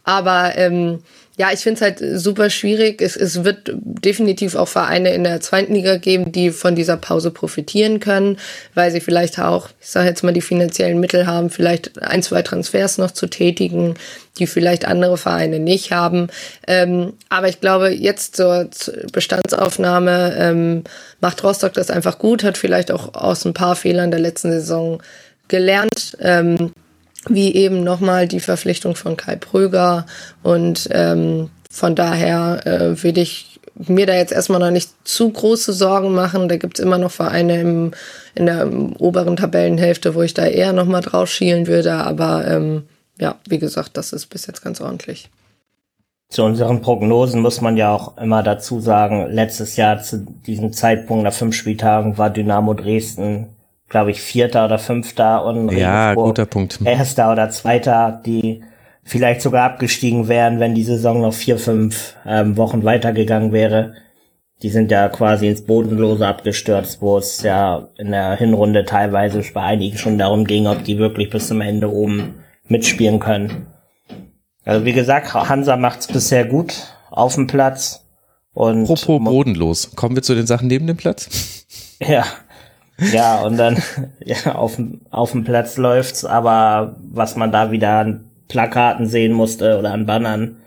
[0.03, 1.03] Aber ähm,
[1.39, 2.99] ja, ich finde es halt super schwierig.
[2.99, 7.29] Es, es wird definitiv auch Vereine in der zweiten Liga geben, die von dieser Pause
[7.29, 8.37] profitieren können,
[8.73, 12.41] weil sie vielleicht auch, ich sage jetzt mal, die finanziellen Mittel haben, vielleicht ein, zwei
[12.41, 13.93] Transfers noch zu tätigen,
[14.39, 16.29] die vielleicht andere Vereine nicht haben.
[16.65, 18.67] Ähm, aber ich glaube, jetzt zur
[19.13, 20.83] Bestandsaufnahme ähm,
[21.21, 25.03] macht Rostock das einfach gut, hat vielleicht auch aus ein paar Fehlern der letzten Saison
[25.49, 26.17] gelernt.
[26.19, 26.71] Ähm,
[27.29, 30.05] wie eben nochmal die Verpflichtung von Kai Pröger.
[30.43, 35.73] Und ähm, von daher äh, würde ich mir da jetzt erstmal noch nicht zu große
[35.73, 36.49] Sorgen machen.
[36.49, 37.91] Da gibt's immer noch Vereine im,
[38.35, 38.67] in der
[38.99, 41.93] oberen Tabellenhälfte, wo ich da eher nochmal drauf schielen würde.
[41.93, 42.83] Aber ähm,
[43.19, 45.29] ja, wie gesagt, das ist bis jetzt ganz ordentlich.
[46.29, 51.23] Zu unseren Prognosen muss man ja auch immer dazu sagen, letztes Jahr zu diesem Zeitpunkt
[51.23, 53.47] nach fünf Spieltagen war Dynamo Dresden
[53.89, 56.79] glaube ich, Vierter oder Fünfter und ja, guter Punkt.
[56.83, 58.63] Erster oder Zweiter, die
[59.03, 63.93] vielleicht sogar abgestiegen wären, wenn die Saison noch vier, fünf ähm, Wochen weitergegangen wäre.
[64.63, 69.61] Die sind ja quasi ins Bodenlose abgestürzt, wo es ja in der Hinrunde teilweise bei
[69.61, 73.67] einigen schon darum ging, ob die wirklich bis zum Ende oben mitspielen können.
[74.65, 76.73] Also wie gesagt, Hansa macht's bisher gut
[77.09, 78.03] auf dem Platz.
[78.53, 81.65] Und Apropos bodenlos, kommen wir zu den Sachen neben dem Platz?
[81.99, 82.25] Ja,
[82.99, 83.81] ja, und dann
[84.25, 84.79] ja, auf,
[85.09, 90.05] auf dem Platz läuft's, aber was man da wieder an Plakaten sehen musste oder an
[90.05, 90.57] Bannern,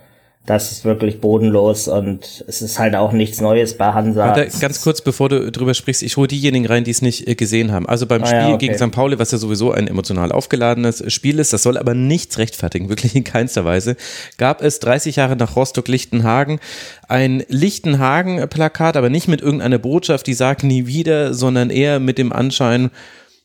[0.46, 4.28] das ist wirklich bodenlos und es ist halt auch nichts Neues bei Hansa.
[4.28, 7.34] Warte, ganz kurz, bevor du drüber sprichst, ich hole diejenigen rein, die es nicht äh,
[7.34, 7.86] gesehen haben.
[7.86, 8.68] Also beim ah, Spiel ja, okay.
[8.68, 8.90] gegen St.
[8.90, 13.14] Pauli, was ja sowieso ein emotional aufgeladenes Spiel ist, das soll aber nichts rechtfertigen, wirklich
[13.14, 13.96] in keinster Weise,
[14.38, 16.58] gab es 30 Jahre nach Rostock-Lichtenhagen
[17.06, 22.32] ein Lichtenhagen-Plakat, aber nicht mit irgendeiner Botschaft, die sagt nie wieder, sondern eher mit dem
[22.32, 22.90] Anschein,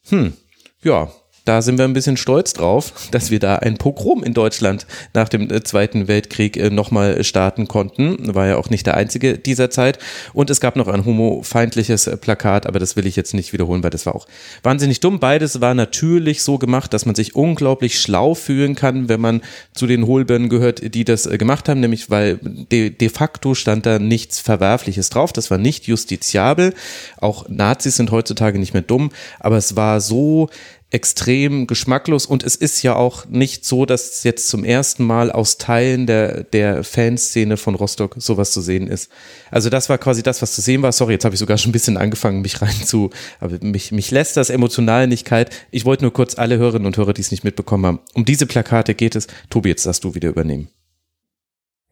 [0.09, 0.33] hm,
[0.81, 1.09] ja,
[1.45, 5.29] da sind wir ein bisschen stolz drauf, dass wir da ein Pogrom in Deutschland nach
[5.29, 8.33] dem äh, Zweiten Weltkrieg äh, nochmal starten konnten.
[8.33, 9.99] War ja auch nicht der einzige dieser Zeit.
[10.33, 13.83] Und es gab noch ein homofeindliches äh, Plakat, aber das will ich jetzt nicht wiederholen,
[13.83, 14.25] weil das war auch
[14.63, 15.19] wahnsinnig dumm.
[15.19, 19.41] Beides war natürlich so gemacht, dass man sich unglaublich schlau fühlen kann, wenn man
[19.73, 23.99] zu den Hohlbirnen gehört, die das gemacht haben, nämlich weil de, de facto stand da
[23.99, 25.31] nichts Verwerfliches drauf.
[25.31, 26.73] Das war nicht justiziabel.
[27.17, 30.49] Auch Nazis sind heutzutage nicht mehr dumm, aber es war so
[30.91, 35.57] extrem geschmacklos und es ist ja auch nicht so, dass jetzt zum ersten Mal aus
[35.57, 39.11] Teilen der, der Fanszene von Rostock sowas zu sehen ist.
[39.51, 40.91] Also das war quasi das, was zu sehen war.
[40.91, 44.11] Sorry, jetzt habe ich sogar schon ein bisschen angefangen, mich rein zu, aber mich, mich
[44.11, 45.49] lässt das emotional nicht kalt.
[45.71, 48.45] Ich wollte nur kurz alle Hörerinnen und Hörer, die es nicht mitbekommen haben, um diese
[48.45, 49.27] Plakate geht es.
[49.49, 50.69] Tobi, jetzt darfst du wieder übernehmen.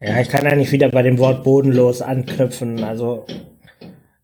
[0.00, 2.84] Ja, ich kann eigentlich wieder bei dem Wort bodenlos anknüpfen.
[2.84, 3.26] Also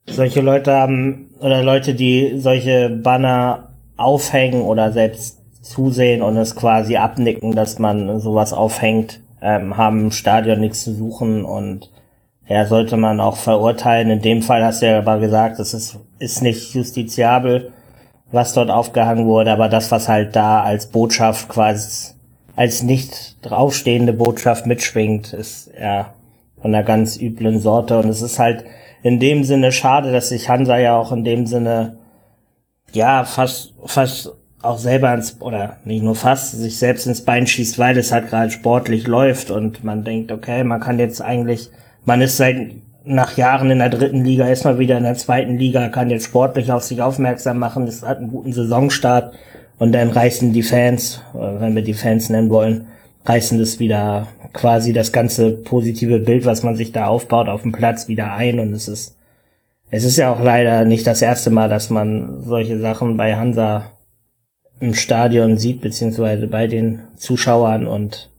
[0.06, 3.69] solche Leute haben, oder Leute, die solche Banner
[4.00, 10.10] aufhängen oder selbst zusehen und es quasi abnicken, dass man sowas aufhängt, ähm, haben im
[10.10, 11.90] Stadion nichts zu suchen und
[12.48, 14.10] ja, sollte man auch verurteilen.
[14.10, 17.72] In dem Fall hast du ja aber gesagt, es ist, ist nicht justiziabel,
[18.32, 22.14] was dort aufgehangen wurde, aber das, was halt da als Botschaft quasi
[22.56, 26.14] als nicht draufstehende Botschaft mitschwingt, ist ja
[26.60, 28.64] von einer ganz üblen Sorte und es ist halt
[29.02, 31.96] in dem Sinne schade, dass sich Hansa ja auch in dem Sinne
[32.92, 37.78] ja, fast, fast auch selber ins, oder nicht nur fast, sich selbst ins Bein schießt,
[37.78, 41.70] weil es halt gerade sportlich läuft und man denkt, okay, man kann jetzt eigentlich,
[42.04, 42.72] man ist seit
[43.04, 46.26] nach Jahren in der dritten Liga, ist mal wieder in der zweiten Liga, kann jetzt
[46.26, 49.34] sportlich auf sich aufmerksam machen, es hat einen guten Saisonstart
[49.78, 52.86] und dann reißen die Fans, wenn wir die Fans nennen wollen,
[53.24, 57.72] reißen das wieder quasi das ganze positive Bild, was man sich da aufbaut, auf dem
[57.72, 59.16] Platz wieder ein und es ist
[59.90, 63.92] es ist ja auch leider nicht das erste Mal, dass man solche Sachen bei Hansa
[64.78, 68.30] im Stadion sieht, beziehungsweise bei den Zuschauern und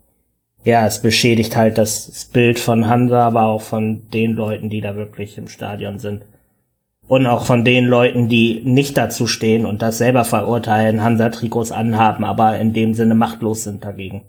[0.63, 4.95] ja, es beschädigt halt das Bild von Hansa, aber auch von den Leuten, die da
[4.95, 6.23] wirklich im Stadion sind.
[7.07, 12.23] Und auch von den Leuten, die nicht dazu stehen und das selber verurteilen, Hansa-Trikots anhaben,
[12.23, 14.21] aber in dem Sinne machtlos sind dagegen.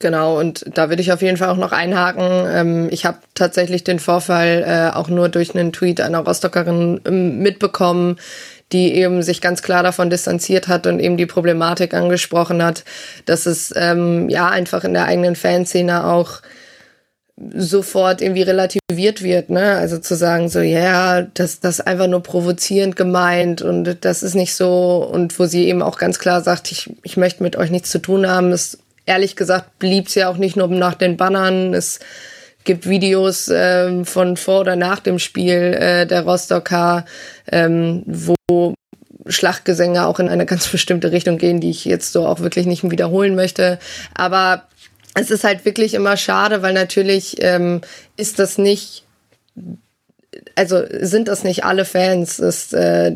[0.00, 2.46] Genau, und da würde ich auf jeden Fall auch noch einhaken.
[2.48, 7.38] Ähm, ich habe tatsächlich den Vorfall äh, auch nur durch einen Tweet einer Rostockerin ähm,
[7.38, 8.16] mitbekommen,
[8.72, 12.84] die eben sich ganz klar davon distanziert hat und eben die Problematik angesprochen hat,
[13.26, 16.40] dass es ähm, ja einfach in der eigenen Fanszene auch
[17.54, 19.74] sofort irgendwie relativiert wird, ne?
[19.76, 24.54] Also zu sagen so, ja, das das einfach nur provozierend gemeint und das ist nicht
[24.54, 27.90] so und wo sie eben auch ganz klar sagt, ich ich möchte mit euch nichts
[27.90, 31.74] zu tun haben, es ehrlich gesagt blieb es ja auch nicht nur nach den Bannern.
[31.74, 32.00] Es
[32.64, 37.04] gibt Videos ähm, von vor oder nach dem Spiel äh, der Rostocker,
[37.50, 38.74] ähm, wo
[39.26, 42.88] Schlachtgesänge auch in eine ganz bestimmte Richtung gehen, die ich jetzt so auch wirklich nicht
[42.90, 43.78] wiederholen möchte.
[44.14, 44.64] Aber
[45.14, 47.82] es ist halt wirklich immer schade, weil natürlich ähm,
[48.16, 49.04] ist das nicht
[50.54, 52.36] also sind das nicht alle Fans.
[52.38, 53.14] Das, äh,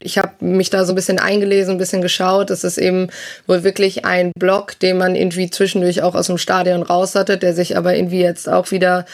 [0.00, 2.50] ich habe mich da so ein bisschen eingelesen, ein bisschen geschaut.
[2.50, 3.08] Das ist eben
[3.46, 7.54] wohl wirklich ein Block, den man irgendwie zwischendurch auch aus dem Stadion raus hatte, der
[7.54, 9.06] sich aber irgendwie jetzt auch wieder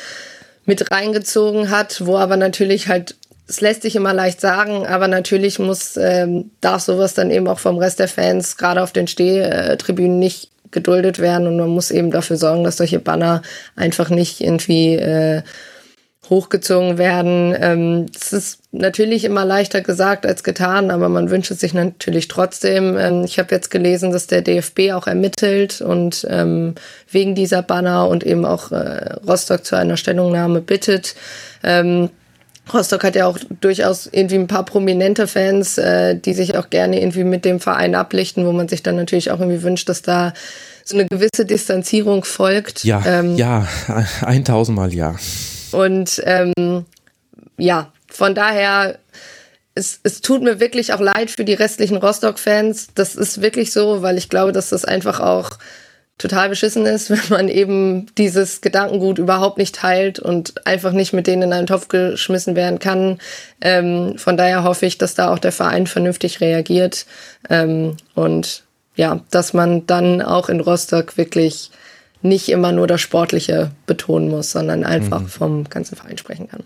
[0.65, 3.17] mit reingezogen hat, wo aber natürlich halt
[3.49, 7.59] es lässt sich immer leicht sagen, aber natürlich muss ähm, darf sowas dann eben auch
[7.59, 12.11] vom Rest der Fans gerade auf den Stehtribünen nicht geduldet werden und man muss eben
[12.11, 13.43] dafür sorgen, dass solche Banner
[13.77, 15.43] einfach nicht irgendwie äh,
[16.31, 17.55] hochgezogen werden.
[17.59, 22.29] Ähm, es ist natürlich immer leichter gesagt als getan, aber man wünscht es sich natürlich
[22.29, 22.97] trotzdem.
[22.97, 26.75] Ähm, ich habe jetzt gelesen, dass der DFB auch ermittelt und ähm,
[27.11, 31.17] wegen dieser Banner und eben auch äh, Rostock zu einer Stellungnahme bittet.
[31.65, 32.09] Ähm,
[32.73, 37.01] Rostock hat ja auch durchaus irgendwie ein paar prominente Fans, äh, die sich auch gerne
[37.01, 40.33] irgendwie mit dem Verein ablichten, wo man sich dann natürlich auch irgendwie wünscht, dass da
[40.85, 42.85] so eine gewisse Distanzierung folgt.
[42.85, 43.67] Ja, ähm, ja,
[44.23, 45.17] 1000 Mal ja.
[45.73, 46.87] Und ähm,
[47.57, 48.99] ja, von daher,
[49.75, 52.89] es, es tut mir wirklich auch leid für die restlichen Rostock-Fans.
[52.95, 55.59] Das ist wirklich so, weil ich glaube, dass das einfach auch
[56.19, 61.27] total beschissen ist, wenn man eben dieses Gedankengut überhaupt nicht teilt und einfach nicht mit
[61.27, 63.19] denen in einen Topf geschmissen werden kann.
[63.61, 67.07] Ähm, von daher hoffe ich, dass da auch der Verein vernünftig reagiert
[67.51, 71.71] ähm, und ja, dass man dann auch in Rostock wirklich
[72.23, 75.29] nicht immer nur das Sportliche betonen muss, sondern einfach mhm.
[75.29, 76.65] vom ganzen Verein sprechen kann.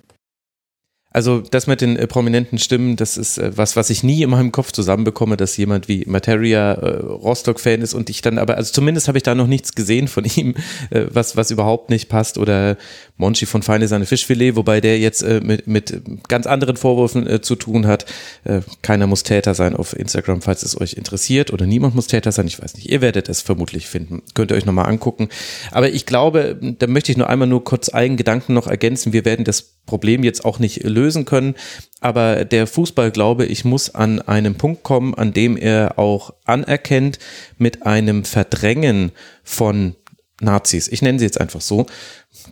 [1.17, 4.29] Also das mit den äh, prominenten Stimmen, das ist äh, was, was ich nie in
[4.29, 8.71] meinem Kopf zusammenbekomme, dass jemand wie Materia äh, Rostock-Fan ist und ich dann aber, also
[8.71, 10.55] zumindest habe ich da noch nichts gesehen von ihm,
[10.91, 12.77] äh, was, was überhaupt nicht passt oder
[13.19, 17.41] Monchi von Feine seine Fischfilet, wobei der jetzt äh, mit, mit ganz anderen Vorwürfen äh,
[17.41, 18.07] zu tun hat.
[18.45, 22.33] Äh, keiner muss Täter sein auf Instagram, falls es euch interessiert oder niemand muss Täter
[22.33, 25.29] sein, ich weiß nicht, ihr werdet es vermutlich finden, könnt ihr euch nochmal angucken.
[25.71, 29.25] Aber ich glaube, da möchte ich nur einmal nur kurz einen Gedanken noch ergänzen, wir
[29.25, 31.55] werden das Problem jetzt auch nicht lösen können.
[32.01, 37.19] Aber der Fußball, glaube ich, muss an einem Punkt kommen, an dem er auch anerkennt,
[37.57, 39.95] mit einem Verdrängen von
[40.41, 41.87] Nazis, ich nenne sie jetzt einfach so,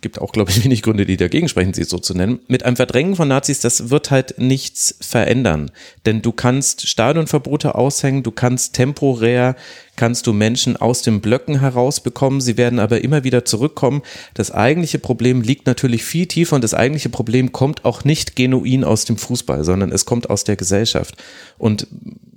[0.01, 2.39] gibt auch, glaube ich, wenig Gründe, die dagegen sprechen, sie so zu nennen.
[2.47, 5.71] Mit einem Verdrängen von Nazis, das wird halt nichts verändern.
[6.05, 9.55] Denn du kannst Stadionverbote aushängen, du kannst temporär,
[9.95, 14.01] kannst du Menschen aus den Blöcken herausbekommen, sie werden aber immer wieder zurückkommen.
[14.33, 18.83] Das eigentliche Problem liegt natürlich viel tiefer und das eigentliche Problem kommt auch nicht genuin
[18.83, 21.15] aus dem Fußball, sondern es kommt aus der Gesellschaft.
[21.59, 21.87] Und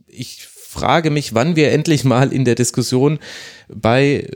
[0.07, 3.19] ich frage mich, wann wir endlich mal in der Diskussion
[3.69, 4.29] bei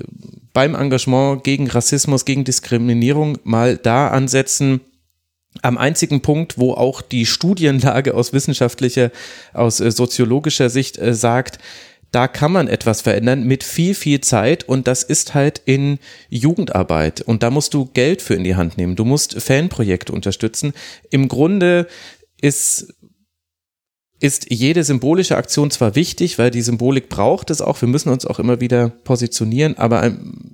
[0.52, 4.80] beim Engagement gegen Rassismus, gegen Diskriminierung mal da ansetzen,
[5.60, 9.10] am einzigen Punkt, wo auch die Studienlage aus wissenschaftlicher,
[9.52, 11.58] aus äh, soziologischer Sicht äh, sagt,
[12.10, 17.22] da kann man etwas verändern mit viel, viel Zeit und das ist halt in Jugendarbeit
[17.22, 18.96] und da musst du Geld für in die Hand nehmen.
[18.96, 20.74] Du musst Fanprojekte unterstützen.
[21.10, 21.86] Im Grunde
[22.40, 22.94] ist
[24.20, 28.24] ist jede symbolische Aktion zwar wichtig, weil die Symbolik braucht es auch, wir müssen uns
[28.24, 30.12] auch immer wieder positionieren, aber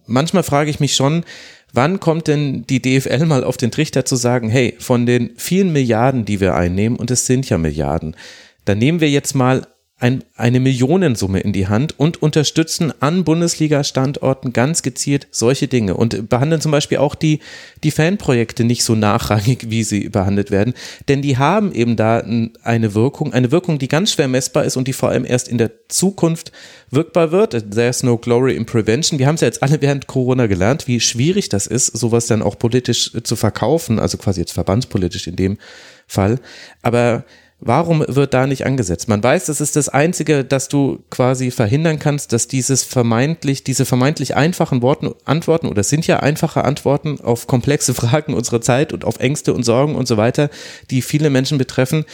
[0.08, 1.24] manchmal frage ich mich schon,
[1.72, 5.72] wann kommt denn die DFL mal auf den Trichter zu sagen, hey, von den vielen
[5.72, 8.16] Milliarden, die wir einnehmen, und es sind ja Milliarden,
[8.64, 9.66] dann nehmen wir jetzt mal
[10.00, 16.28] ein, eine Millionensumme in die Hand und unterstützen an Bundesliga-Standorten ganz gezielt solche Dinge und
[16.28, 17.40] behandeln zum Beispiel auch die,
[17.82, 20.74] die Fanprojekte nicht so nachrangig, wie sie behandelt werden,
[21.08, 22.22] denn die haben eben da
[22.62, 25.58] eine Wirkung, eine Wirkung, die ganz schwer messbar ist und die vor allem erst in
[25.58, 26.52] der Zukunft
[26.90, 27.72] wirkbar wird.
[27.74, 29.18] There's no glory in prevention.
[29.18, 32.42] Wir haben es ja jetzt alle während Corona gelernt, wie schwierig das ist, sowas dann
[32.42, 35.58] auch politisch zu verkaufen, also quasi jetzt verbandspolitisch in dem
[36.06, 36.38] Fall.
[36.82, 37.24] Aber
[37.60, 39.08] Warum wird da nicht angesetzt?
[39.08, 43.84] Man weiß, das ist das Einzige, dass du quasi verhindern kannst, dass dieses vermeintlich, diese
[43.84, 49.04] vermeintlich einfachen Worten, Antworten, oder sind ja einfache Antworten auf komplexe Fragen unserer Zeit und
[49.04, 50.50] auf Ängste und Sorgen und so weiter,
[50.90, 52.04] die viele Menschen betreffen,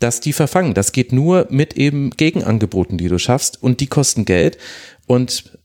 [0.00, 0.74] dass die verfangen.
[0.74, 4.58] Das geht nur mit eben Gegenangeboten, die du schaffst und die kosten Geld.
[5.06, 5.58] Und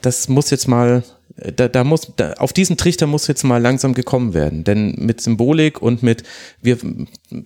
[0.00, 1.02] das muss jetzt mal
[1.36, 4.64] da, da muss, da, auf diesen Trichter muss jetzt mal langsam gekommen werden.
[4.64, 6.22] Denn mit Symbolik und mit,
[6.62, 6.78] wir,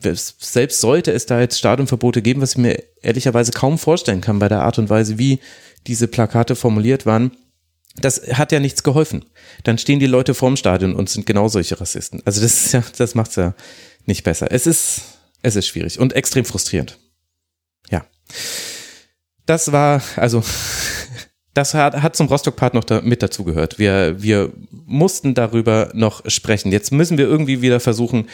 [0.05, 4.49] selbst sollte es da jetzt Stadionverbote geben, was ich mir ehrlicherweise kaum vorstellen kann bei
[4.49, 5.41] der Art und Weise, wie
[5.87, 7.33] diese Plakate formuliert waren,
[7.97, 9.25] das hat ja nichts geholfen.
[9.65, 12.23] Dann stehen die Leute vorm Stadion und sind genau solche Rassisten.
[12.25, 13.55] Also das ist ja, das macht's ja
[14.07, 14.53] nicht besser.
[14.53, 15.03] Es ist,
[15.43, 16.99] es ist schwierig und extrem frustrierend.
[17.91, 18.05] Ja.
[19.47, 20.45] Das war, also
[21.59, 23.79] das hat, hat zum Rostock-Part noch da, mit dazugehört.
[23.79, 24.53] Wir, wir
[24.87, 26.71] mussten darüber noch sprechen.
[26.71, 28.29] Jetzt müssen wir irgendwie wieder versuchen,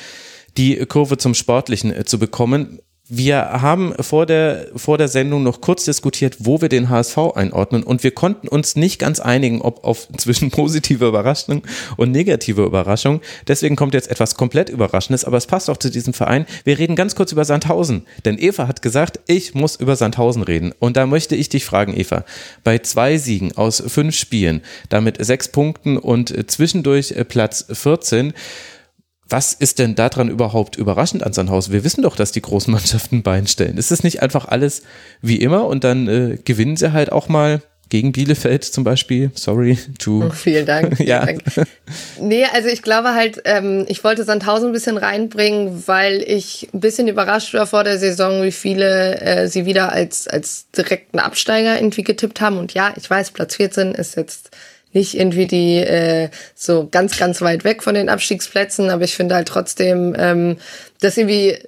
[0.59, 2.81] die Kurve zum Sportlichen äh, zu bekommen.
[3.07, 7.83] Wir haben vor der, vor der Sendung noch kurz diskutiert, wo wir den HSV einordnen
[7.83, 11.65] und wir konnten uns nicht ganz einigen, ob auf zwischen positive Überraschung
[11.99, 13.21] und negative Überraschung.
[13.47, 16.47] Deswegen kommt jetzt etwas komplett Überraschendes, aber es passt auch zu diesem Verein.
[16.65, 20.73] Wir reden ganz kurz über Sandhausen, denn Eva hat gesagt, ich muss über Sandhausen reden.
[20.79, 22.25] Und da möchte ich dich fragen, Eva,
[22.63, 28.33] bei zwei Siegen aus fünf Spielen, damit sechs Punkten und zwischendurch Platz 14,
[29.29, 31.73] was ist denn daran überhaupt überraschend an Sandhausen?
[31.73, 33.79] Wir wissen doch, dass die großen Mannschaften Bein stellen.
[33.79, 34.83] Ist es nicht einfach alles
[35.23, 39.31] wie immer und dann äh, gewinnen sie halt auch mal gegen Bielefeld zum Beispiel.
[39.35, 40.25] Sorry to.
[40.27, 40.97] Oh, vielen Dank.
[40.97, 41.25] Vielen ja.
[41.25, 41.43] Dank.
[42.21, 46.81] Nee, also ich glaube halt, ähm, ich wollte Sandhausen ein bisschen reinbringen, weil ich ein
[46.81, 51.77] bisschen überrascht war vor der Saison, wie viele äh, sie wieder als, als direkten Absteiger
[51.77, 52.59] irgendwie getippt haben.
[52.59, 54.51] Und ja, ich weiß, Platz 14 ist jetzt
[54.95, 59.35] nicht irgendwie die äh, so ganz, ganz weit weg von den Abstiegsplätzen, aber ich finde
[59.35, 60.57] halt trotzdem, ähm,
[61.01, 61.59] dass irgendwie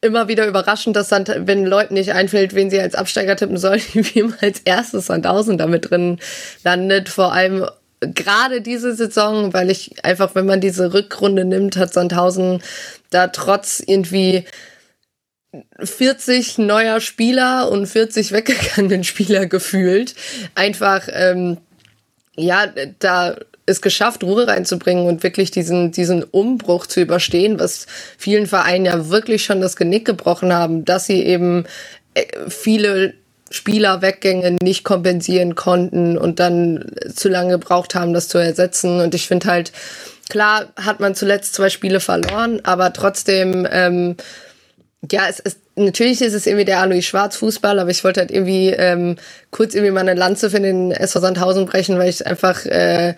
[0.00, 3.82] immer wieder überraschend, dass Sand wenn Leuten nicht einfällt, wen sie als Absteiger tippen sollen,
[3.92, 6.18] wie immer als erstes Sandhausen damit drin
[6.62, 7.08] landet.
[7.08, 7.66] Vor allem
[8.00, 12.62] gerade diese Saison, weil ich einfach, wenn man diese Rückrunde nimmt, hat Sandhausen
[13.10, 14.44] da trotz irgendwie
[15.78, 20.14] 40 neuer Spieler und 40 weggegangenen Spieler gefühlt
[20.54, 21.58] einfach ähm,
[22.36, 22.66] ja,
[22.98, 28.86] da es geschafft, Ruhe reinzubringen und wirklich diesen, diesen Umbruch zu überstehen, was vielen Vereinen
[28.86, 31.64] ja wirklich schon das Genick gebrochen haben, dass sie eben
[32.14, 33.14] äh, viele
[33.50, 39.00] Spielerweggänge nicht kompensieren konnten und dann zu lange gebraucht haben, das zu ersetzen.
[39.00, 39.72] Und ich finde halt,
[40.28, 44.16] klar hat man zuletzt zwei Spiele verloren, aber trotzdem ähm,
[45.10, 48.30] ja, es ist, natürlich ist es irgendwie der Alois Schwarz Fußball, aber ich wollte halt
[48.30, 49.16] irgendwie ähm,
[49.50, 53.14] kurz irgendwie mal eine Lanze für den SV Sandhausen brechen, weil ich einfach, äh,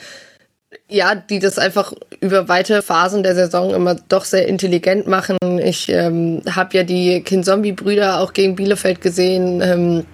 [0.88, 5.37] ja, die das einfach über weite Phasen der Saison immer doch sehr intelligent machen.
[5.62, 9.61] Ich ähm, habe ja die Kinzombie-Brüder auch gegen Bielefeld gesehen.
[9.62, 10.05] Ähm,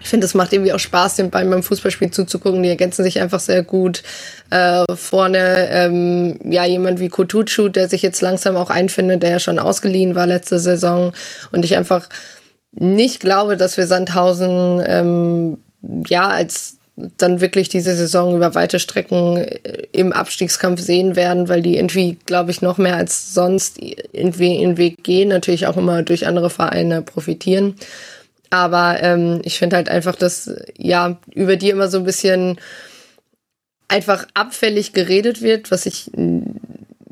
[0.00, 2.62] ich finde, es macht irgendwie auch Spaß, den beiden beim Fußballspiel zuzugucken.
[2.62, 4.02] Die ergänzen sich einfach sehr gut.
[4.50, 9.38] Äh, vorne, ähm, ja, jemand wie Kutucu, der sich jetzt langsam auch einfindet, der ja
[9.40, 11.12] schon ausgeliehen war letzte Saison.
[11.52, 12.08] Und ich einfach
[12.72, 15.58] nicht glaube, dass wir Sandhausen, ähm,
[16.06, 16.78] ja, als
[17.16, 19.58] dann wirklich diese Saison über weite Strecken äh,
[19.92, 23.78] im Abstiegskampf sehen werden, weil die irgendwie, glaube ich, noch mehr als sonst
[24.12, 27.74] irgendwie in den Weg gehen, natürlich auch immer durch andere Vereine profitieren.
[28.50, 32.58] Aber ähm, ich finde halt einfach, dass ja über die immer so ein bisschen
[33.88, 36.10] einfach abfällig geredet wird, was ich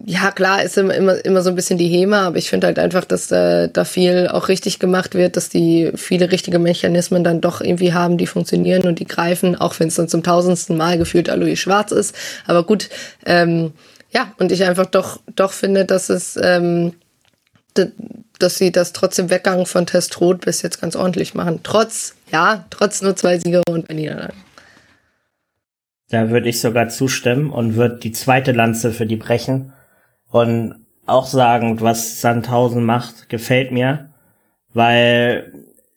[0.08, 2.78] ja klar ist immer immer, immer so ein bisschen die Hema, aber ich finde halt
[2.78, 7.40] einfach, dass da, da viel auch richtig gemacht wird, dass die viele richtige Mechanismen dann
[7.40, 10.96] doch irgendwie haben, die funktionieren und die greifen, auch wenn es dann zum tausendsten Mal
[10.96, 12.14] gefühlt Alois Schwarz ist.
[12.46, 12.88] Aber gut,
[13.24, 13.72] ähm,
[14.12, 16.92] ja, und ich einfach doch doch finde, dass es ähm,
[18.38, 21.60] dass sie das trotz Weggang von Testrot bis jetzt ganz ordentlich machen.
[21.62, 24.34] Trotz, ja, trotz nur zwei Siege und ein Niederlage.
[26.08, 29.72] Da würde ich sogar zustimmen und würde die zweite Lanze für die brechen
[30.30, 34.10] und auch sagen, was Sandhausen macht, gefällt mir,
[34.72, 35.52] weil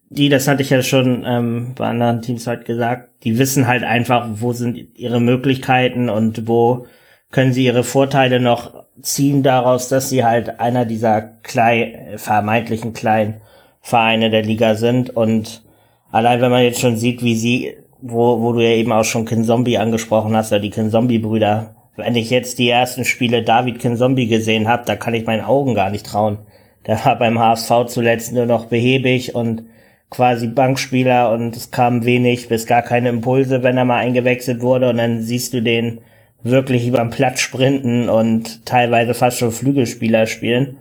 [0.10, 3.84] die, das hatte ich ja schon ähm, bei anderen Teams halt gesagt, die wissen halt
[3.84, 6.88] einfach, wo sind ihre Möglichkeiten und wo
[7.32, 13.42] können sie ihre Vorteile noch ziehen daraus, dass sie halt einer dieser klein, vermeintlichen kleinen
[13.82, 15.64] Vereine der Liga sind und
[16.12, 19.26] allein wenn man jetzt schon sieht, wie sie, wo, wo du ja eben auch schon
[19.26, 23.44] Kin Zombie angesprochen hast, oder die Kin Zombie Brüder, wenn ich jetzt die ersten Spiele
[23.44, 26.40] David Kin Zombie gesehen habe, da kann ich meinen Augen gar nicht trauen.
[26.88, 29.64] Der war beim HSV zuletzt nur noch behäbig und
[30.10, 34.90] quasi Bankspieler und es kam wenig bis gar keine Impulse, wenn er mal eingewechselt wurde
[34.90, 36.00] und dann siehst du den
[36.44, 40.78] wirklich über den Platz sprinten und teilweise fast schon Flügelspieler spielen.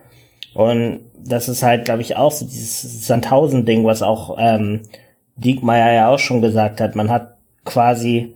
[0.54, 4.82] Und das ist halt, glaube ich, auch so dieses Sandhausen-Ding, was auch ähm,
[5.36, 6.96] Diekmeyer ja auch schon gesagt hat.
[6.96, 8.34] Man hat quasi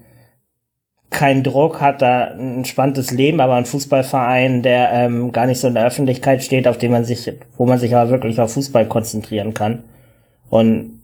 [1.11, 5.69] keinen Druck, hat da ein entspanntes Leben, aber ein Fußballverein, der ähm, gar nicht so
[5.69, 8.87] in der Öffentlichkeit steht, auf dem man sich, wo man sich aber wirklich auf Fußball
[8.87, 9.85] konzentrieren kann.
[10.49, 11.03] Und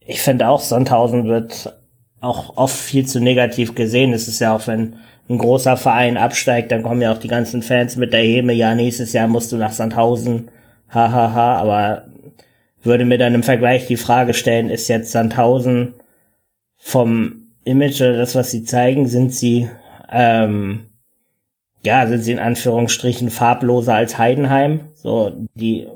[0.00, 1.76] ich finde auch, Sandhausen wird
[2.20, 4.12] auch oft viel zu negativ gesehen.
[4.12, 4.96] Es ist ja auch, wenn
[5.28, 8.74] ein großer Verein absteigt, dann kommen ja auch die ganzen Fans mit der Heme, ja,
[8.74, 10.50] nächstes Jahr musst du nach Sandhausen,
[10.88, 11.56] hahaha, ha, ha.
[11.56, 12.04] aber
[12.82, 15.94] würde mir dann im Vergleich die Frage stellen, ist jetzt Sandhausen
[16.76, 19.68] vom Image oder das, was sie zeigen, sind sie,
[20.10, 20.86] ähm,
[21.84, 25.88] ja, sind sie in Anführungsstrichen farbloser als Heidenheim, so, die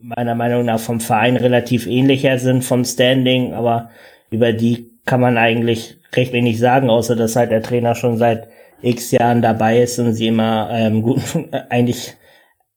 [0.00, 3.90] meiner Meinung nach vom Verein relativ ähnlicher sind vom Standing, aber
[4.30, 8.48] über die kann man eigentlich recht wenig sagen, außer dass halt der Trainer schon seit
[8.82, 11.20] x Jahren dabei ist und sie immer ähm, gut,
[11.70, 12.14] eigentlich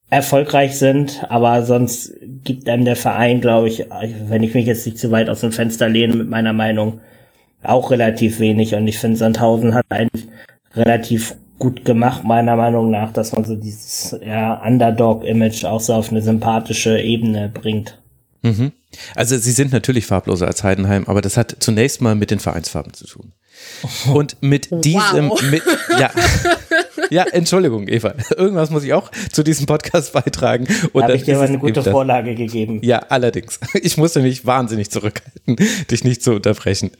[0.09, 3.85] erfolgreich sind, aber sonst gibt einem der Verein, glaube ich,
[4.27, 7.01] wenn ich mich jetzt nicht zu weit aus dem Fenster lehne mit meiner Meinung,
[7.63, 8.73] auch relativ wenig.
[8.75, 10.27] Und ich finde, Sandhausen hat eigentlich
[10.73, 16.11] relativ gut gemacht, meiner Meinung nach, dass man so dieses ja, Underdog-Image auch so auf
[16.11, 17.99] eine sympathische Ebene bringt.
[18.43, 18.71] Mhm.
[19.15, 22.93] Also sie sind natürlich farbloser als Heidenheim, aber das hat zunächst mal mit den Vereinsfarben
[22.93, 23.33] zu tun.
[24.13, 25.41] Und mit diesem, wow.
[25.49, 25.63] mit,
[25.99, 26.11] ja,
[27.09, 28.13] ja, Entschuldigung, Eva.
[28.37, 30.67] Irgendwas muss ich auch zu diesem Podcast beitragen.
[30.93, 32.79] Und Habe ich dir aber eine gute Vorlage gegeben.
[32.83, 33.59] Ja, allerdings.
[33.73, 35.57] Ich musste mich wahnsinnig zurückhalten,
[35.89, 36.91] dich nicht zu unterbrechen.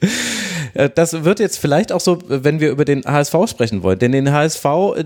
[0.74, 4.00] Äh, das wird jetzt vielleicht auch so, wenn wir über den HSV sprechen wollen.
[4.00, 4.66] Denn den HSV,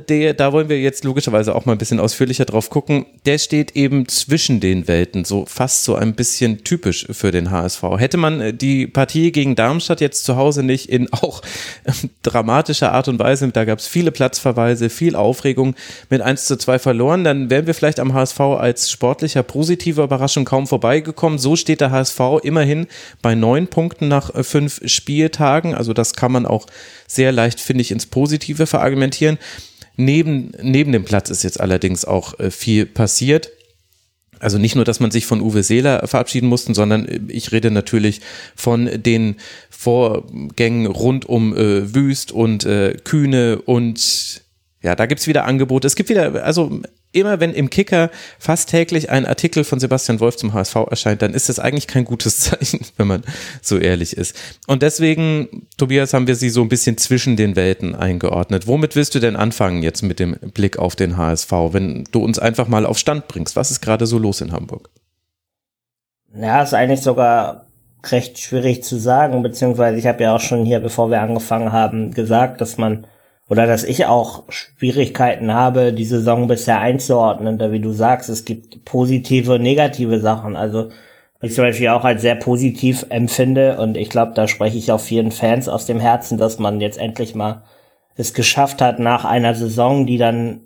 [0.09, 3.75] der, da wollen wir jetzt logischerweise auch mal ein bisschen ausführlicher drauf gucken, der steht
[3.75, 7.83] eben zwischen den Welten, so fast so ein bisschen typisch für den HSV.
[7.97, 11.41] Hätte man äh, die Partie gegen Darmstadt jetzt zu Hause nicht in auch
[12.23, 15.75] dramatischer Art und Weise, da gab es viele Platzverweise, viel Aufregung,
[16.09, 20.45] mit 1 zu 2 verloren, dann wären wir vielleicht am HSV als sportlicher positiver Überraschung
[20.45, 21.39] kaum vorbeigekommen.
[21.39, 22.87] So steht der HSV immerhin
[23.21, 25.50] bei neun Punkten nach äh, fünf Spieltagen.
[25.51, 26.67] Also das kann man auch
[27.07, 29.37] sehr leicht, finde ich, ins Positive verargumentieren.
[29.97, 33.51] Neben, neben dem Platz ist jetzt allerdings auch äh, viel passiert.
[34.39, 37.71] Also nicht nur, dass man sich von Uwe Seeler verabschieden musste, sondern äh, ich rede
[37.71, 38.21] natürlich
[38.55, 39.35] von den
[39.69, 44.41] Vorgängen rund um äh, Wüst und äh, Kühne und
[44.81, 45.85] ja, da gibt's wieder Angebote.
[45.85, 48.09] Es gibt wieder, also immer wenn im Kicker
[48.39, 52.05] fast täglich ein Artikel von Sebastian Wolf zum HSV erscheint, dann ist das eigentlich kein
[52.05, 53.23] gutes Zeichen, wenn man
[53.61, 54.35] so ehrlich ist.
[54.67, 58.67] Und deswegen, Tobias, haben wir sie so ein bisschen zwischen den Welten eingeordnet.
[58.67, 62.39] Womit willst du denn anfangen jetzt mit dem Blick auf den HSV, wenn du uns
[62.39, 63.55] einfach mal auf Stand bringst?
[63.55, 64.89] Was ist gerade so los in Hamburg?
[66.33, 67.67] Ja, ist eigentlich sogar
[68.09, 72.13] recht schwierig zu sagen, beziehungsweise ich habe ja auch schon hier, bevor wir angefangen haben,
[72.13, 73.05] gesagt, dass man
[73.51, 77.57] oder dass ich auch Schwierigkeiten habe, die Saison bisher einzuordnen.
[77.57, 80.55] Da wie du sagst, es gibt positive und negative Sachen.
[80.55, 80.87] Also
[81.41, 85.01] ich zum Beispiel auch als sehr positiv empfinde und ich glaube, da spreche ich auch
[85.01, 87.63] vielen Fans aus dem Herzen, dass man jetzt endlich mal
[88.15, 90.61] es geschafft hat nach einer Saison, die dann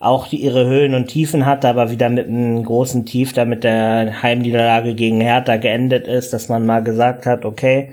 [0.00, 3.62] auch die, ihre Höhen und Tiefen hat, aber wieder mit einem großen Tief, da mit
[3.62, 7.92] der Heimniederlage gegen Hertha geendet ist, dass man mal gesagt hat, okay,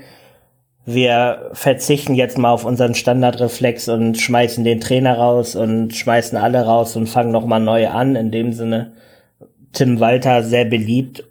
[0.86, 6.64] wir verzichten jetzt mal auf unseren Standardreflex und schmeißen den Trainer raus und schmeißen alle
[6.64, 8.14] raus und fangen nochmal neu an.
[8.14, 8.92] In dem Sinne,
[9.72, 11.24] Tim Walter sehr beliebt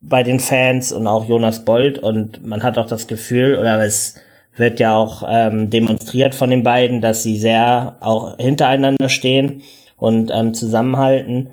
[0.00, 4.16] bei den Fans und auch Jonas Bold und man hat auch das Gefühl, oder es
[4.56, 9.62] wird ja auch ähm, demonstriert von den beiden, dass sie sehr auch hintereinander stehen
[9.98, 11.50] und ähm, zusammenhalten.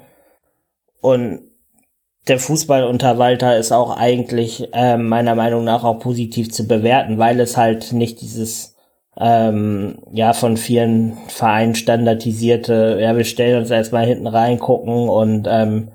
[1.01, 1.48] Und
[2.29, 7.17] der Fußball unter Walter ist auch eigentlich äh, meiner Meinung nach auch positiv zu bewerten,
[7.17, 8.75] weil es halt nicht dieses
[9.19, 15.89] ähm, ja von vielen Vereinen standardisierte, ja wir stellen uns erstmal hinten reingucken und ähm,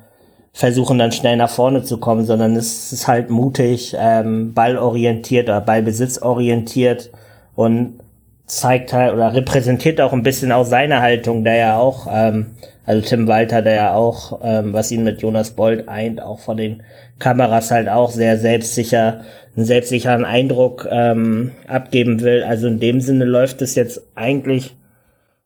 [0.53, 5.61] versuchen dann schnell nach vorne zu kommen, sondern es ist halt mutig, ähm, ballorientiert oder
[5.61, 7.11] ballbesitzorientiert
[7.57, 8.01] und
[8.47, 12.53] zeigt halt oder repräsentiert auch ein bisschen auch seine Haltung, der ja auch ähm,
[12.87, 16.57] also Tim Walter, der ja auch, ähm, was ihn mit Jonas Bold eint, auch von
[16.57, 16.82] den
[17.18, 19.22] Kameras halt auch sehr selbstsicher,
[19.57, 22.43] einen selbstsicheren Eindruck ähm, abgeben will.
[22.43, 24.76] Also in dem Sinne läuft es jetzt eigentlich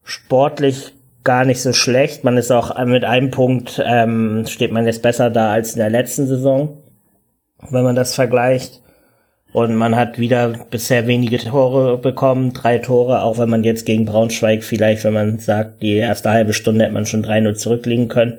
[0.02, 2.24] sportlich gar nicht so schlecht.
[2.24, 5.90] Man ist auch mit einem Punkt, ähm, steht man jetzt besser da als in der
[5.90, 6.78] letzten Saison,
[7.70, 8.82] wenn man das vergleicht.
[9.52, 14.04] Und man hat wieder bisher wenige Tore bekommen, drei Tore, auch wenn man jetzt gegen
[14.04, 18.38] Braunschweig vielleicht, wenn man sagt, die erste halbe Stunde hätte man schon 3-0 zurückliegen können.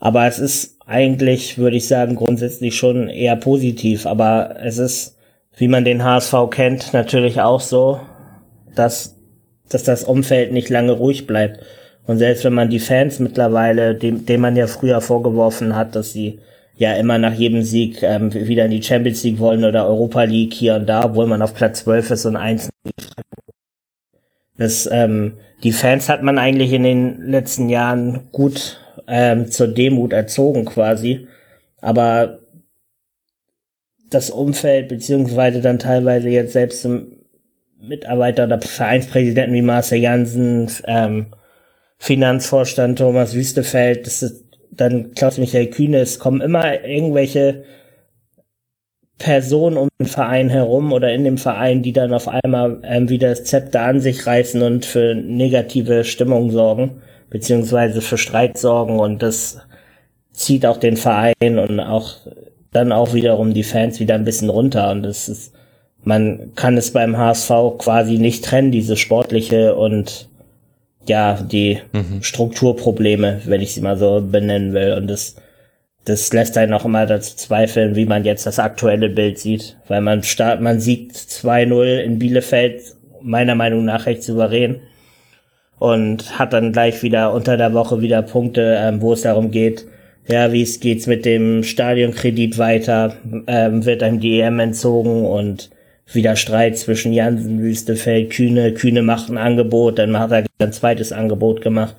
[0.00, 4.06] Aber es ist eigentlich, würde ich sagen, grundsätzlich schon eher positiv.
[4.06, 5.16] Aber es ist,
[5.56, 8.00] wie man den HSV kennt, natürlich auch so,
[8.74, 9.16] dass,
[9.68, 11.60] dass das Umfeld nicht lange ruhig bleibt.
[12.06, 16.12] Und selbst wenn man die Fans mittlerweile, dem, dem man ja früher vorgeworfen hat, dass
[16.12, 16.40] sie
[16.76, 20.52] ja immer nach jedem Sieg ähm, wieder in die Champions League wollen oder Europa League
[20.52, 22.70] hier und da, obwohl man auf Platz 12 ist und eins.
[24.58, 30.12] Das, ähm, die Fans hat man eigentlich in den letzten Jahren gut ähm, zur Demut
[30.12, 31.26] erzogen quasi.
[31.80, 32.40] Aber
[34.10, 36.86] das Umfeld, beziehungsweise dann teilweise jetzt selbst
[37.80, 41.26] Mitarbeiter oder Vereinspräsidenten wie Marcel Jansen, ähm,
[41.98, 47.64] Finanzvorstand Thomas Wüstefeld, das ist dann Klaus-Michael Kühne, es kommen immer irgendwelche
[49.18, 53.30] Personen um den Verein herum oder in dem Verein, die dann auf einmal ähm, wieder
[53.30, 59.00] das Zepter an sich reißen und für negative Stimmung sorgen, beziehungsweise für Streit sorgen.
[59.00, 59.58] Und das
[60.32, 62.16] zieht auch den Verein und auch
[62.72, 64.90] dann auch wiederum die Fans wieder ein bisschen runter.
[64.90, 65.54] Und das ist,
[66.04, 70.28] man kann es beim HSV quasi nicht trennen, diese sportliche und
[71.08, 72.22] ja, die mhm.
[72.22, 74.94] Strukturprobleme, wenn ich sie mal so benennen will.
[74.94, 75.36] Und das,
[76.04, 79.76] das lässt einen auch immer dazu zweifeln, wie man jetzt das aktuelle Bild sieht.
[79.88, 82.82] Weil man start, man sieht 2-0 in Bielefeld,
[83.22, 84.80] meiner Meinung nach recht souverän.
[85.78, 89.86] Und hat dann gleich wieder unter der Woche wieder Punkte, ähm, wo es darum geht,
[90.28, 95.70] ja, wie es geht's mit dem Stadionkredit weiter, ähm, wird einem die EM entzogen und
[96.12, 98.74] wieder Streit zwischen Jansen, Wüstefeld, Kühne.
[98.74, 101.96] Kühne macht ein Angebot, dann hat er ein zweites Angebot gemacht.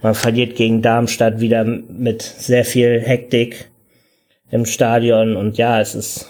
[0.00, 3.70] Man verliert gegen Darmstadt wieder mit sehr viel Hektik
[4.50, 6.28] im Stadion und ja, es ist,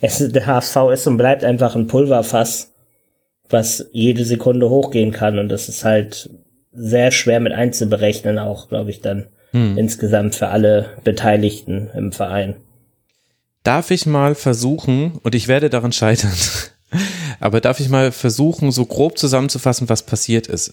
[0.00, 2.74] es ist, der HSV ist und bleibt einfach ein Pulverfass,
[3.48, 6.30] was jede Sekunde hochgehen kann und das ist halt
[6.72, 9.78] sehr schwer mit einzuberechnen auch, glaube ich, dann hm.
[9.78, 12.56] insgesamt für alle Beteiligten im Verein.
[13.66, 16.30] Darf ich mal versuchen, und ich werde daran scheitern,
[17.40, 20.72] aber darf ich mal versuchen, so grob zusammenzufassen, was passiert ist?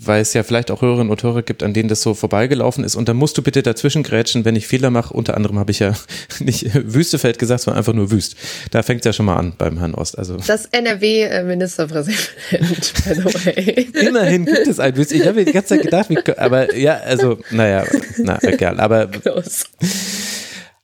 [0.00, 2.96] Weil es ja vielleicht auch Hörerinnen und Hörer gibt, an denen das so vorbeigelaufen ist.
[2.96, 5.14] Und dann musst du bitte dazwischen grätschen, wenn ich Fehler mache.
[5.14, 5.94] Unter anderem habe ich ja
[6.40, 8.34] nicht Wüstefeld gesagt, sondern einfach nur Wüst.
[8.72, 10.18] Da fängt es ja schon mal an beim Herrn Ost.
[10.18, 13.88] Also das NRW-Ministerpräsident, by the way.
[14.04, 15.12] Immerhin gibt es ein Wüst.
[15.12, 17.84] Ich habe die ganze Zeit gedacht, wie, aber ja, also, naja,
[18.18, 18.80] na, egal.
[18.80, 19.06] Aber.
[19.06, 19.66] Close.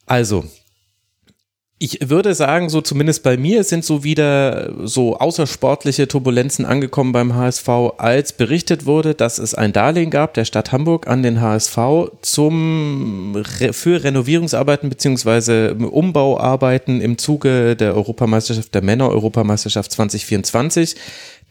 [0.06, 0.44] Also,
[1.80, 7.36] ich würde sagen, so zumindest bei mir sind so wieder so außersportliche Turbulenzen angekommen beim
[7.36, 7.68] HSV,
[7.98, 11.78] als berichtet wurde, dass es ein Darlehen gab der Stadt Hamburg an den HSV
[12.20, 20.96] zum für Renovierungsarbeiten beziehungsweise Umbauarbeiten im Zuge der Europameisterschaft der Männer Europameisterschaft 2024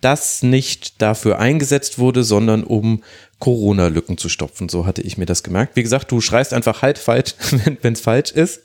[0.01, 3.03] das nicht dafür eingesetzt wurde, sondern um
[3.39, 4.67] Corona-Lücken zu stopfen.
[4.67, 5.75] So hatte ich mir das gemerkt.
[5.75, 7.35] Wie gesagt, du schreist einfach halt falsch,
[7.81, 8.61] wenn es falsch ist.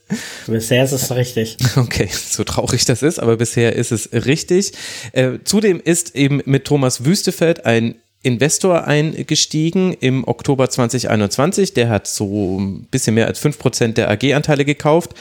[0.46, 1.58] Bisher ist es richtig.
[1.76, 4.72] Okay, so traurig das ist, aber bisher ist es richtig.
[5.12, 11.74] Äh, zudem ist eben mit Thomas Wüstefeld ein Investor eingestiegen im Oktober 2021.
[11.74, 15.14] Der hat so ein bisschen mehr als fünf Prozent der AG-Anteile gekauft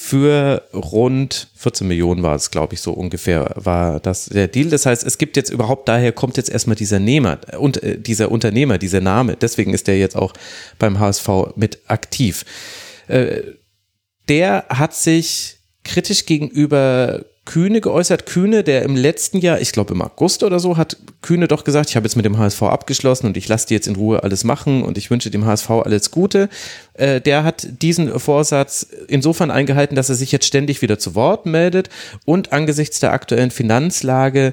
[0.00, 4.70] für rund 14 Millionen war es, glaube ich, so ungefähr war das der Deal.
[4.70, 8.30] Das heißt, es gibt jetzt überhaupt, daher kommt jetzt erstmal dieser Nehmer und äh, dieser
[8.30, 9.36] Unternehmer, dieser Name.
[9.36, 10.32] Deswegen ist der jetzt auch
[10.78, 12.44] beim HSV mit aktiv.
[13.08, 13.42] Äh,
[14.28, 18.26] der hat sich kritisch gegenüber Kühne geäußert.
[18.26, 21.88] Kühne, der im letzten Jahr, ich glaube im August oder so, hat Kühne doch gesagt,
[21.88, 24.44] ich habe jetzt mit dem HSV abgeschlossen und ich lasse die jetzt in Ruhe alles
[24.44, 26.50] machen und ich wünsche dem HSV alles Gute.
[26.92, 31.46] Äh, der hat diesen Vorsatz insofern eingehalten, dass er sich jetzt ständig wieder zu Wort
[31.46, 31.88] meldet
[32.26, 34.52] und angesichts der aktuellen Finanzlage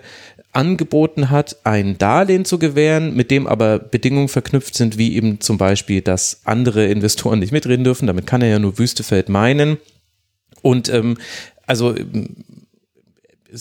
[0.54, 5.58] angeboten hat, ein Darlehen zu gewähren, mit dem aber Bedingungen verknüpft sind, wie eben zum
[5.58, 8.08] Beispiel, dass andere Investoren nicht mitreden dürfen.
[8.08, 9.80] Damit kann er ja nur Wüstefeld meinen.
[10.62, 11.18] Und ähm,
[11.68, 11.94] also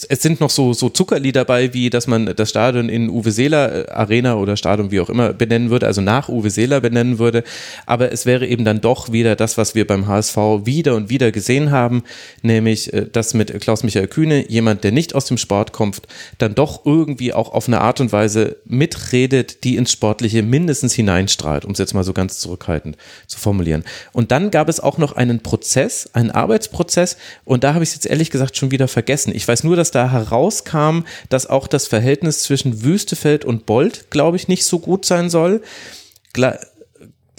[0.09, 3.89] es sind noch so, so Zuckerli dabei, wie dass man das Stadion in Uwe Seeler
[3.89, 7.45] äh, Arena oder Stadion wie auch immer benennen würde, also nach Uwe Seeler benennen würde.
[7.87, 11.31] Aber es wäre eben dann doch wieder das, was wir beim HSV wieder und wieder
[11.31, 12.03] gesehen haben,
[12.43, 16.03] nämlich äh, das mit Klaus-Michael Kühne, jemand, der nicht aus dem Sport kommt,
[16.39, 21.65] dann doch irgendwie auch auf eine Art und Weise mitredet, die ins Sportliche mindestens hineinstrahlt,
[21.65, 22.97] um es jetzt mal so ganz zurückhaltend
[23.29, 23.85] zu formulieren.
[24.13, 27.95] Und dann gab es auch noch einen Prozess, einen Arbeitsprozess, und da habe ich es
[27.95, 29.33] jetzt ehrlich gesagt schon wieder vergessen.
[29.35, 34.11] Ich weiß nur, dass dass da herauskam, dass auch das Verhältnis zwischen Wüstefeld und Bolt,
[34.11, 35.61] glaube ich, nicht so gut sein soll.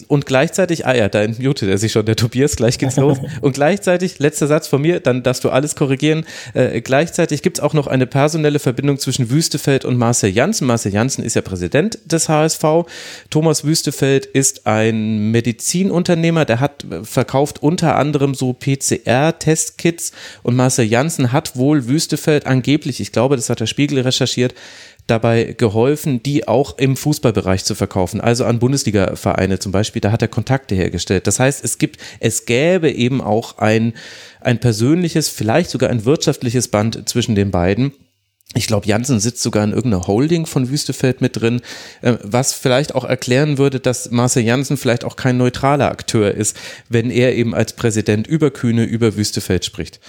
[0.07, 3.17] Und gleichzeitig, ah ja, da mutet er sich schon, der Tobias, gleich geht's los.
[3.41, 6.25] Und gleichzeitig, letzter Satz von mir, dann darfst du alles korrigieren.
[6.53, 10.67] Äh, gleichzeitig gibt's auch noch eine personelle Verbindung zwischen Wüstefeld und Marcel Janssen.
[10.67, 12.63] Marcel Janssen ist ja Präsident des HSV.
[13.29, 20.11] Thomas Wüstefeld ist ein Medizinunternehmer, der hat äh, verkauft unter anderem so PCR-Testkits
[20.43, 24.53] und Marcel Janssen hat wohl Wüstefeld angeblich, ich glaube, das hat der Spiegel recherchiert,
[25.07, 30.01] dabei geholfen, die auch im Fußballbereich zu verkaufen, also an Bundesliga-Vereine zum Beispiel.
[30.01, 31.27] Da hat er Kontakte hergestellt.
[31.27, 33.93] Das heißt, es gibt, es gäbe eben auch ein,
[34.41, 37.93] ein persönliches, vielleicht sogar ein wirtschaftliches Band zwischen den beiden.
[38.53, 41.61] Ich glaube, Janssen sitzt sogar in irgendeiner Holding von Wüstefeld mit drin,
[42.01, 46.55] äh, was vielleicht auch erklären würde, dass Marcel Janssen vielleicht auch kein neutraler Akteur ist,
[46.89, 49.99] wenn er eben als Präsident über Kühne, über Wüstefeld spricht.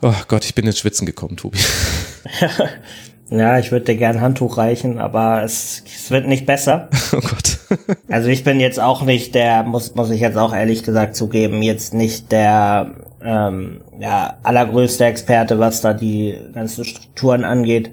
[0.00, 1.58] Oh Gott, ich bin ins Schwitzen gekommen, Tobi.
[3.30, 6.88] Ja, ich würde dir gern Handtuch reichen, aber es, es wird nicht besser.
[7.12, 7.58] Oh Gott.
[8.08, 11.62] also ich bin jetzt auch nicht der, muss, muss ich jetzt auch ehrlich gesagt zugeben,
[11.62, 12.90] jetzt nicht der
[13.22, 17.90] ähm, ja, allergrößte Experte, was da die ganzen Strukturen angeht.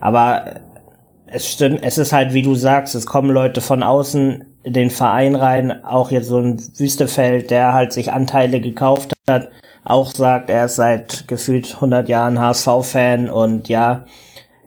[0.00, 0.60] Aber
[1.26, 4.90] es stimmt, es ist halt, wie du sagst, es kommen Leute von außen in den
[4.90, 9.48] Verein rein, auch jetzt so ein Wüstefeld, der halt sich Anteile gekauft hat,
[9.84, 14.04] auch sagt, er ist seit gefühlt 100 Jahren HSV-Fan und ja,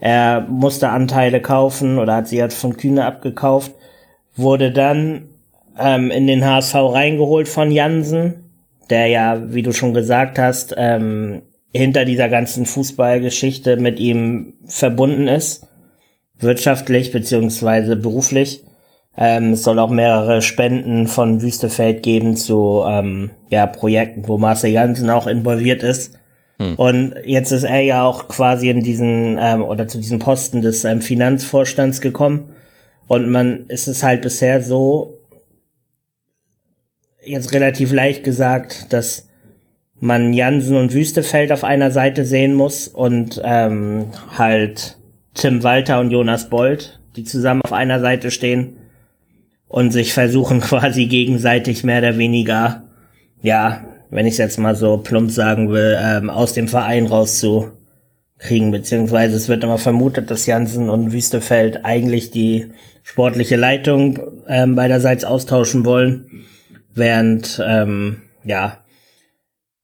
[0.05, 3.71] Er musste Anteile kaufen oder hat sie halt von Kühne abgekauft,
[4.35, 5.29] wurde dann
[5.79, 8.51] ähm, in den HSV reingeholt von Jansen,
[8.91, 11.41] der ja, wie du schon gesagt hast, ähm,
[11.73, 15.65] hinter dieser ganzen Fußballgeschichte mit ihm verbunden ist,
[16.37, 18.63] wirtschaftlich beziehungsweise beruflich.
[19.17, 24.69] Ähm, es soll auch mehrere Spenden von Wüstefeld geben zu ähm, ja, Projekten, wo Marcel
[24.69, 26.19] Jansen auch involviert ist.
[26.57, 26.75] Hm.
[26.75, 30.83] Und jetzt ist er ja auch quasi in diesen ähm, oder zu diesem Posten des
[30.85, 32.53] ähm, Finanzvorstands gekommen.
[33.07, 35.19] Und man ist es halt bisher so,
[37.23, 39.27] jetzt relativ leicht gesagt, dass
[39.99, 44.97] man Jansen und Wüstefeld auf einer Seite sehen muss und ähm, halt
[45.33, 48.77] Tim Walter und Jonas Bold, die zusammen auf einer Seite stehen
[49.67, 52.83] und sich versuchen quasi gegenseitig mehr oder weniger,
[53.41, 58.71] ja, wenn ich es jetzt mal so plump sagen will, ähm, aus dem Verein rauszukriegen.
[58.71, 62.71] Beziehungsweise es wird immer vermutet, dass Jansen und Wüstefeld eigentlich die
[63.03, 66.45] sportliche Leitung ähm, beiderseits austauschen wollen,
[66.93, 68.79] während ähm, ja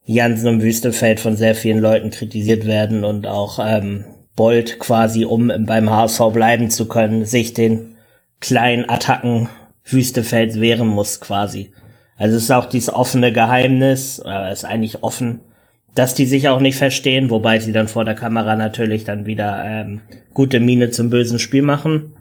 [0.05, 4.05] Jansen und Wüstefeld von sehr vielen Leuten kritisiert werden und auch ähm,
[4.35, 7.95] Bolt quasi, um beim HSV bleiben zu können, sich den
[8.39, 9.49] kleinen Attacken
[9.83, 11.73] Wüstefelds wehren muss quasi.
[12.21, 15.39] Also es ist auch dieses offene Geheimnis, äh, ist eigentlich offen,
[15.95, 19.63] dass die sich auch nicht verstehen, wobei sie dann vor der Kamera natürlich dann wieder
[19.65, 20.01] ähm,
[20.31, 22.13] gute Miene zum bösen Spiel machen.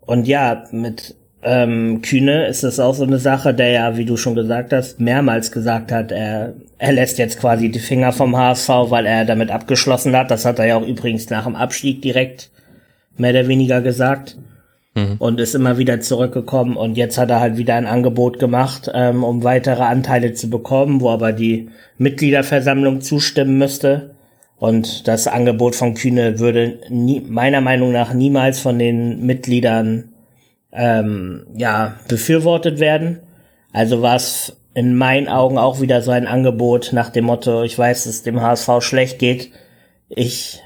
[0.00, 4.16] Und ja, mit ähm, Kühne ist es auch so eine Sache, der ja, wie du
[4.16, 8.70] schon gesagt hast, mehrmals gesagt hat, er, er lässt jetzt quasi die Finger vom HSV,
[8.88, 10.30] weil er damit abgeschlossen hat.
[10.30, 12.50] Das hat er ja auch übrigens nach dem Abstieg direkt
[13.18, 14.38] mehr oder weniger gesagt
[14.96, 15.16] mhm.
[15.18, 19.22] und ist immer wieder zurückgekommen und jetzt hat er halt wieder ein Angebot gemacht, ähm,
[19.22, 21.68] um weitere Anteile zu bekommen, wo aber die
[21.98, 24.16] Mitgliederversammlung zustimmen müsste.
[24.58, 30.14] Und das Angebot von Kühne würde nie, meiner Meinung nach niemals von den Mitgliedern
[30.72, 33.20] ähm, ja befürwortet werden.
[33.72, 37.78] Also war es in meinen Augen auch wieder so ein Angebot nach dem Motto, ich
[37.78, 39.50] weiß, dass es dem HSV schlecht geht.
[40.08, 40.62] Ich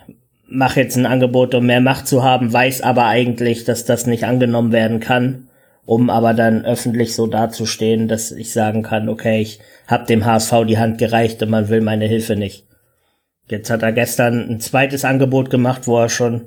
[0.51, 4.25] mache jetzt ein Angebot, um mehr Macht zu haben, weiß aber eigentlich, dass das nicht
[4.25, 5.49] angenommen werden kann,
[5.87, 10.53] um aber dann öffentlich so dazustehen, dass ich sagen kann, okay, ich habe dem HSV
[10.67, 12.67] die Hand gereicht und man will meine Hilfe nicht.
[13.49, 16.47] Jetzt hat er gestern ein zweites Angebot gemacht, wo er schon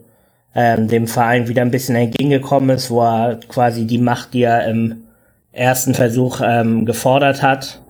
[0.56, 4.68] ähm, dem Verein wieder ein bisschen entgegengekommen ist, wo er quasi die Macht, die er
[4.68, 5.04] im
[5.52, 7.82] ersten Versuch ähm, gefordert hat,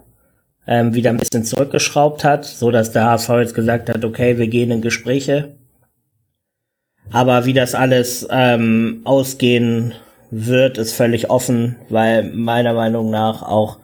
[0.66, 4.48] ähm, wieder ein bisschen zurückgeschraubt hat, so dass der HSV jetzt gesagt hat, okay, wir
[4.48, 5.56] gehen in Gespräche
[7.12, 9.94] aber wie das alles ähm, ausgehen
[10.32, 13.80] wird, ist völlig offen, weil meiner Meinung nach auch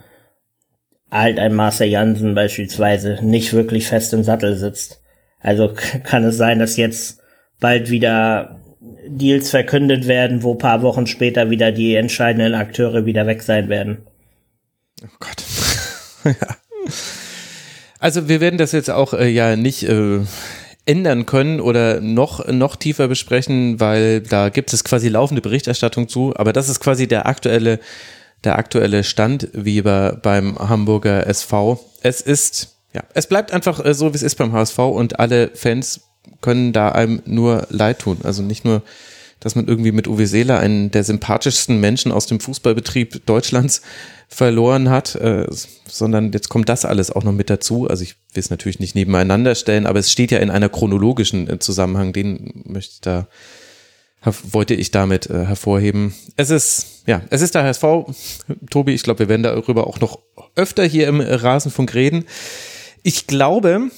[1.12, 5.02] halt ein Marcel Jansen beispielsweise nicht wirklich fest im Sattel sitzt.
[5.40, 7.20] Also kann es sein, dass jetzt
[7.60, 8.60] bald wieder
[9.08, 14.06] Deals verkündet werden, wo paar Wochen später wieder die entscheidenden Akteure wieder weg sein werden.
[15.04, 15.44] Oh Gott.
[16.42, 16.56] ja.
[18.00, 20.22] Also wir werden das jetzt auch äh, ja nicht äh,
[20.90, 26.34] ändern können oder noch, noch tiefer besprechen, weil da gibt es quasi laufende Berichterstattung zu.
[26.36, 27.80] Aber das ist quasi der aktuelle,
[28.44, 31.80] der aktuelle Stand wie bei, beim Hamburger SV.
[32.02, 35.52] Es ist, ja, es bleibt einfach äh, so, wie es ist beim HSV und alle
[35.54, 36.02] Fans
[36.42, 38.18] können da einem nur leid tun.
[38.24, 38.82] Also nicht nur
[39.40, 43.82] dass man irgendwie mit Uwe Seeler einen der sympathischsten Menschen aus dem Fußballbetrieb Deutschlands
[44.28, 45.48] verloren hat, äh,
[45.88, 47.88] sondern jetzt kommt das alles auch noch mit dazu.
[47.88, 51.50] Also ich will es natürlich nicht nebeneinander stellen, aber es steht ja in einer chronologischen
[51.50, 53.28] äh, Zusammenhang, den möchte ich da
[54.52, 56.14] wollte ich damit äh, hervorheben.
[56.36, 57.84] Es ist, ja, es ist der HSV.
[58.70, 60.20] Tobi, ich glaube, wir werden darüber auch noch
[60.56, 62.26] öfter hier im Rasenfunk reden.
[63.02, 63.90] Ich glaube,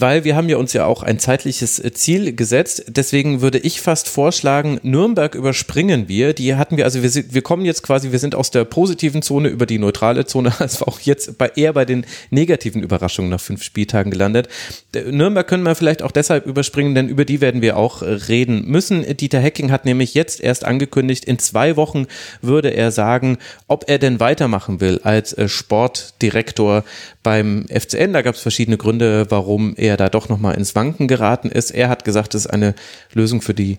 [0.00, 2.84] weil wir haben ja uns ja auch ein zeitliches äh, Ziel gesetzt.
[2.88, 6.32] Deswegen würde ich fast vorschlagen, Nürnberg überspringen wir.
[6.32, 9.22] Die hatten wir, also wir, sind, wir kommen jetzt quasi, wir sind aus der positiven
[9.22, 13.40] Zone über die neutrale Zone, also auch jetzt bei, eher bei den negativen Überraschungen nach
[13.40, 14.48] fünf Spieltagen gelandet.
[14.94, 19.04] Nürnberg können wir vielleicht auch deshalb überspringen, denn über die werden wir auch reden müssen.
[19.16, 22.06] Dieter Hecking hat nämlich jetzt erst angekündigt, in zwei Wochen
[22.42, 23.38] würde er sagen,
[23.68, 26.84] ob er denn weitermachen will als äh, Sportdirektor
[27.22, 28.12] beim FCN.
[28.12, 31.70] Da gab es verschiedene Gründe, warum er da doch nochmal ins Wanken geraten ist.
[31.70, 32.74] Er hat gesagt, es ist eine
[33.12, 33.78] Lösung für die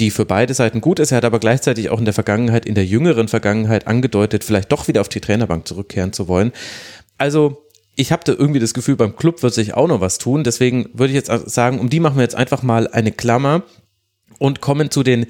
[0.00, 1.12] die für beide Seiten gut ist.
[1.12, 4.88] Er hat aber gleichzeitig auch in der Vergangenheit, in der jüngeren Vergangenheit angedeutet, vielleicht doch
[4.88, 6.52] wieder auf die Trainerbank zurückkehren zu wollen.
[7.18, 10.44] Also ich habe da irgendwie das Gefühl, beim Club wird sich auch noch was tun.
[10.44, 13.64] Deswegen würde ich jetzt sagen, um die machen wir jetzt einfach mal eine Klammer
[14.38, 15.26] und kommen zu den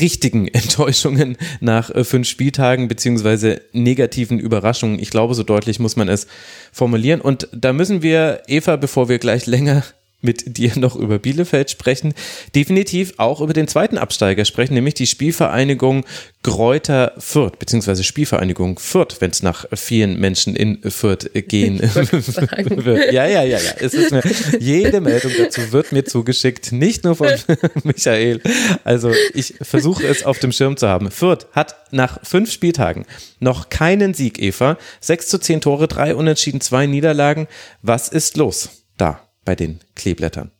[0.00, 4.98] richtigen Enttäuschungen nach äh, fünf Spieltagen beziehungsweise negativen Überraschungen.
[4.98, 6.26] Ich glaube, so deutlich muss man es
[6.72, 7.20] formulieren.
[7.20, 9.84] Und da müssen wir, Eva, bevor wir gleich länger
[10.20, 12.12] mit dir noch über Bielefeld sprechen,
[12.54, 16.04] definitiv auch über den zweiten Absteiger sprechen, nämlich die Spielvereinigung
[16.42, 23.12] Gräuter Fürth, beziehungsweise Spielvereinigung Fürth, wenn es nach vielen Menschen in Fürth gehen wird.
[23.12, 23.72] Ja, ja, ja, ja.
[23.78, 24.22] Es ist mir,
[24.58, 27.28] jede Meldung dazu wird mir zugeschickt, nicht nur von
[27.84, 28.40] Michael.
[28.84, 31.10] Also ich versuche es auf dem Schirm zu haben.
[31.10, 33.04] Fürth hat nach fünf Spieltagen
[33.40, 34.78] noch keinen Sieg, Eva.
[35.00, 37.46] Sechs zu zehn Tore, drei Unentschieden, zwei Niederlagen.
[37.82, 39.27] Was ist los da?
[39.48, 40.50] Bei den Kleeblättern?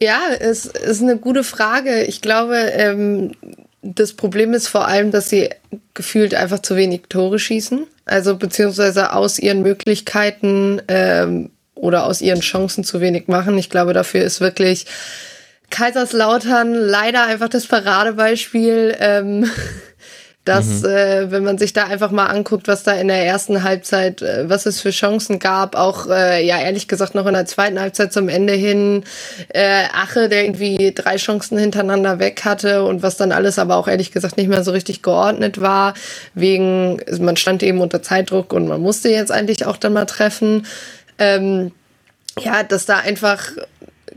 [0.00, 2.04] Ja, es ist eine gute Frage.
[2.04, 3.32] Ich glaube, ähm,
[3.82, 5.50] das Problem ist vor allem, dass sie
[5.92, 7.84] gefühlt einfach zu wenig Tore schießen.
[8.04, 13.58] Also beziehungsweise aus ihren Möglichkeiten ähm, oder aus ihren Chancen zu wenig machen.
[13.58, 14.86] Ich glaube, dafür ist wirklich
[15.70, 18.94] Kaiserslautern leider einfach das Paradebeispiel.
[19.00, 19.50] Ähm,
[20.46, 20.86] dass, mhm.
[20.86, 24.48] äh, wenn man sich da einfach mal anguckt, was da in der ersten Halbzeit, äh,
[24.48, 28.12] was es für Chancen gab, auch äh, ja ehrlich gesagt noch in der zweiten Halbzeit
[28.12, 29.02] zum Ende hin,
[29.48, 33.88] äh, Ache, der irgendwie drei Chancen hintereinander weg hatte und was dann alles aber auch
[33.88, 35.94] ehrlich gesagt nicht mehr so richtig geordnet war,
[36.34, 40.64] wegen, man stand eben unter Zeitdruck und man musste jetzt eigentlich auch dann mal treffen.
[41.18, 41.72] Ähm,
[42.38, 43.50] ja, dass da einfach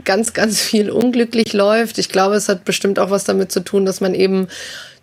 [0.04, 1.98] ganz, ganz viel unglücklich läuft.
[1.98, 4.48] Ich glaube, es hat bestimmt auch was damit zu tun, dass man eben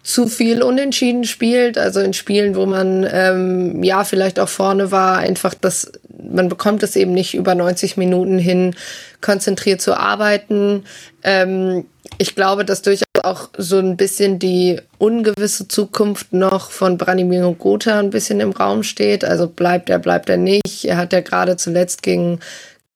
[0.07, 5.19] zu viel unentschieden spielt, also in Spielen, wo man ähm, ja vielleicht auch vorne war,
[5.19, 5.91] einfach das,
[6.33, 8.77] man bekommt es eben nicht über 90 Minuten hin,
[9.21, 10.85] konzentriert zu arbeiten.
[11.25, 11.87] Ähm,
[12.19, 17.99] ich glaube, dass durchaus auch so ein bisschen die ungewisse Zukunft noch von Branimir Gotha
[17.99, 19.25] ein bisschen im Raum steht.
[19.25, 20.85] Also bleibt er, bleibt er nicht.
[20.85, 22.39] Er hat ja gerade zuletzt gegen,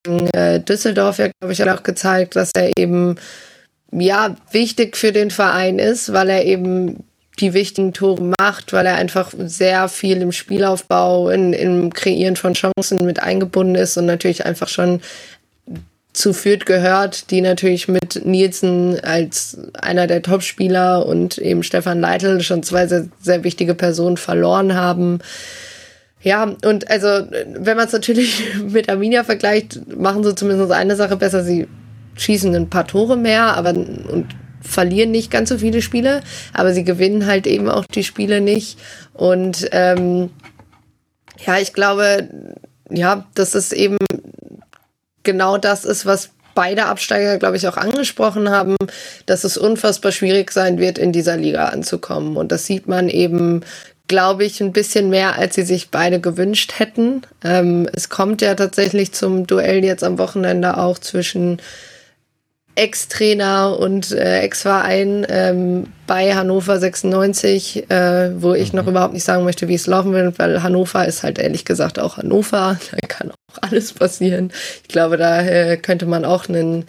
[0.05, 3.17] gegen äh, Düsseldorf ja, glaube ich, auch gezeigt, dass er eben
[3.93, 7.05] ja, wichtig für den Verein ist, weil er eben
[7.41, 12.55] die wichtigen Tore macht, weil er einfach sehr viel im Spielaufbau, in, im Kreieren von
[12.55, 15.01] Chancen mit eingebunden ist und natürlich einfach schon
[16.13, 22.41] zu Fürth gehört, die natürlich mit Nielsen als einer der Topspieler und eben Stefan Leitl
[22.41, 25.21] schon zwei sehr, sehr wichtige Personen verloren haben.
[26.23, 31.17] Ja, und also, wenn man es natürlich mit Arminia vergleicht, machen sie zumindest eine Sache
[31.17, 31.45] besser.
[31.45, 31.69] Sie
[32.17, 34.27] schießen ein paar Tore mehr, aber und
[34.63, 38.79] verlieren nicht ganz so viele Spiele, aber sie gewinnen halt eben auch die Spiele nicht.
[39.15, 40.31] Und ähm,
[41.47, 42.29] ja, ich glaube,
[42.91, 43.97] ja, das ist eben
[45.23, 48.77] genau das ist, was beide Absteiger, glaube ich, auch angesprochen haben,
[49.27, 52.37] dass es unfassbar schwierig sein wird, in dieser Liga anzukommen.
[52.37, 53.63] Und das sieht man eben,
[54.09, 57.23] glaube ich, ein bisschen mehr, als sie sich beide gewünscht hätten.
[57.45, 61.63] Ähm, es kommt ja tatsächlich zum Duell jetzt am Wochenende auch zwischen
[62.75, 68.79] Ex-Trainer und äh, Ex-Verein ähm, bei Hannover 96, äh, wo ich mhm.
[68.79, 71.99] noch überhaupt nicht sagen möchte, wie es laufen wird, weil Hannover ist halt ehrlich gesagt
[71.99, 72.79] auch Hannover.
[72.91, 74.53] Da kann auch alles passieren.
[74.83, 76.87] Ich glaube, da äh, könnte man auch einen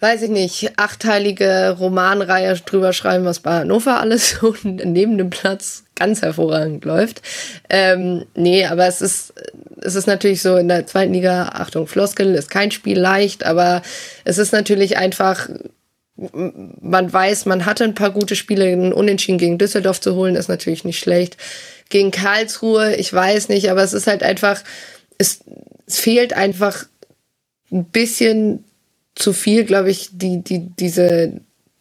[0.00, 5.84] weiß ich nicht, achteilige Romanreihe drüber schreiben, was bei Hannover alles so neben dem Platz
[5.94, 7.22] ganz hervorragend läuft.
[7.70, 9.32] Ähm, nee, aber es ist,
[9.80, 13.82] es ist natürlich so in der zweiten Liga, Achtung, Floskel, ist kein Spiel leicht, aber
[14.24, 15.48] es ist natürlich einfach,
[16.16, 20.48] man weiß, man hatte ein paar gute Spiele, einen Unentschieden gegen Düsseldorf zu holen, ist
[20.48, 21.36] natürlich nicht schlecht.
[21.88, 24.62] Gegen Karlsruhe, ich weiß nicht, aber es ist halt einfach,
[25.18, 25.40] es,
[25.86, 26.84] es fehlt einfach
[27.70, 28.64] ein bisschen
[29.16, 31.32] zu viel, glaube ich, die, die, diese,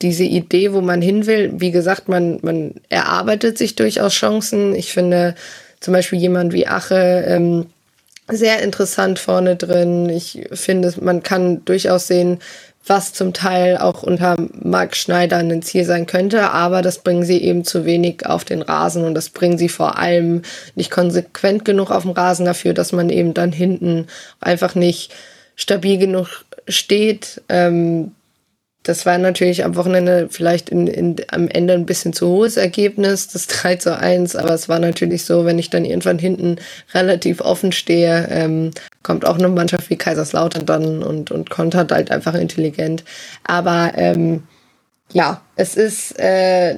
[0.01, 1.51] diese Idee, wo man hin will.
[1.57, 4.73] Wie gesagt, man, man erarbeitet sich durchaus Chancen.
[4.73, 5.35] Ich finde
[5.79, 7.67] zum Beispiel jemand wie Ache ähm,
[8.27, 10.09] sehr interessant vorne drin.
[10.09, 12.39] Ich finde, man kann durchaus sehen,
[12.87, 17.41] was zum Teil auch unter Marc Schneider ein Ziel sein könnte, aber das bringen sie
[17.41, 20.43] eben zu wenig auf den Rasen und das bringen sie vor allem
[20.75, 24.07] nicht konsequent genug auf dem Rasen dafür, dass man eben dann hinten
[24.39, 25.11] einfach nicht
[25.55, 27.41] stabil genug steht.
[27.49, 28.11] Ähm,
[28.85, 33.27] das war natürlich am Wochenende vielleicht in, in, am Ende ein bisschen zu hohes Ergebnis,
[33.27, 36.57] das 3 zu 1, aber es war natürlich so, wenn ich dann irgendwann hinten
[36.93, 42.11] relativ offen stehe, ähm, kommt auch eine Mannschaft wie Kaiserslautern dann und, und kontert halt
[42.11, 43.03] einfach intelligent.
[43.43, 44.43] Aber ähm,
[45.13, 46.77] ja, es ist äh,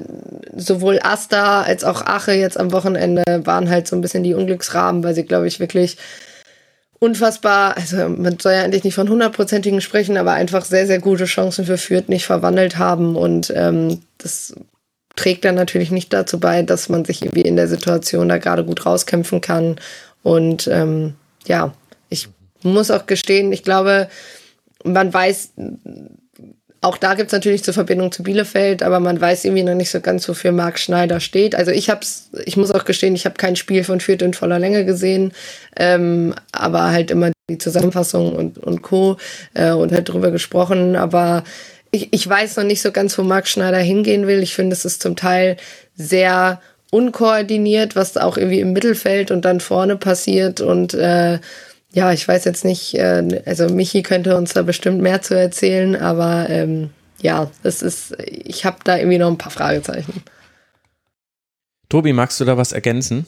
[0.55, 5.03] sowohl Asta als auch Ache jetzt am Wochenende waren halt so ein bisschen die Unglücksrahmen,
[5.03, 5.97] weil sie, glaube ich, wirklich
[6.99, 11.25] unfassbar, also man soll ja eigentlich nicht von hundertprozentigen sprechen, aber einfach sehr, sehr gute
[11.25, 13.15] Chancen für Fürth nicht verwandelt haben.
[13.15, 14.55] Und ähm, das
[15.15, 18.63] trägt dann natürlich nicht dazu bei, dass man sich irgendwie in der Situation da gerade
[18.63, 19.77] gut rauskämpfen kann.
[20.23, 21.73] Und ähm, ja,
[22.09, 22.29] ich
[22.63, 24.09] muss auch gestehen, ich glaube,
[24.83, 25.53] man weiß
[26.82, 29.99] auch da gibt's natürlich zur Verbindung zu Bielefeld, aber man weiß irgendwie noch nicht so
[29.99, 31.55] ganz, wofür Marc Schneider steht.
[31.55, 34.59] Also ich hab's, ich muss auch gestehen, ich habe kein Spiel von Fürth in voller
[34.59, 35.34] Länge gesehen,
[35.75, 39.17] ähm, aber halt immer die Zusammenfassung und, und Co.
[39.53, 40.95] Äh, und halt drüber gesprochen.
[40.95, 41.43] Aber
[41.91, 44.43] ich, ich weiß noch nicht so ganz, wo Marc Schneider hingehen will.
[44.43, 45.57] Ich finde, es ist zum Teil
[45.95, 46.61] sehr
[46.91, 51.39] unkoordiniert, was auch irgendwie im Mittelfeld und dann vorne passiert und äh,
[51.97, 55.95] ja, ich weiß jetzt nicht, äh, also Michi könnte uns da bestimmt mehr zu erzählen,
[55.95, 56.91] aber ähm,
[57.23, 60.21] ja, es ist, ich habe da irgendwie noch ein paar Fragezeichen.
[61.89, 63.25] Tobi, magst du da was ergänzen?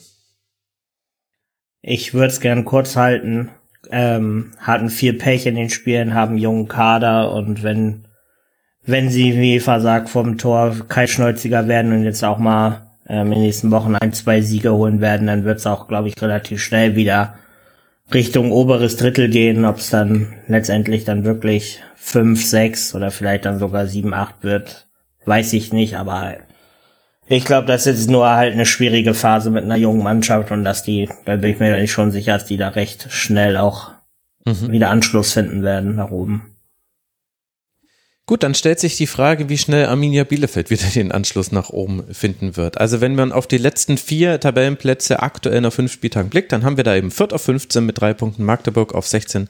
[1.82, 3.48] Ich würde es gern kurz halten.
[3.90, 8.06] Ähm, hatten viel Pech in den Spielen, haben jungen Kader und wenn
[8.84, 13.42] wenn sie wie versagt vom Tor kaltschnäuziger werden und jetzt auch mal ähm, in den
[13.42, 16.94] nächsten Wochen ein, zwei Siege holen werden, dann wird es auch, glaube ich, relativ schnell
[16.94, 17.34] wieder
[18.12, 23.58] Richtung oberes Drittel gehen, ob es dann letztendlich dann wirklich fünf, sechs oder vielleicht dann
[23.58, 24.88] sogar sieben, acht wird,
[25.24, 26.34] weiß ich nicht, aber
[27.28, 30.82] ich glaube, das ist nur halt eine schwierige Phase mit einer jungen Mannschaft und dass
[30.82, 33.92] die, da bin ich mir schon sicher, dass die da recht schnell auch
[34.44, 34.72] mhm.
[34.72, 36.56] wieder Anschluss finden werden nach oben.
[38.30, 42.04] Gut, dann stellt sich die Frage, wie schnell Arminia Bielefeld wieder den Anschluss nach oben
[42.14, 42.78] finden wird.
[42.78, 46.76] Also wenn man auf die letzten vier Tabellenplätze aktuell nach fünf Spieltagen blickt, dann haben
[46.76, 49.48] wir da eben Fürth auf 15 mit drei Punkten, Magdeburg auf 16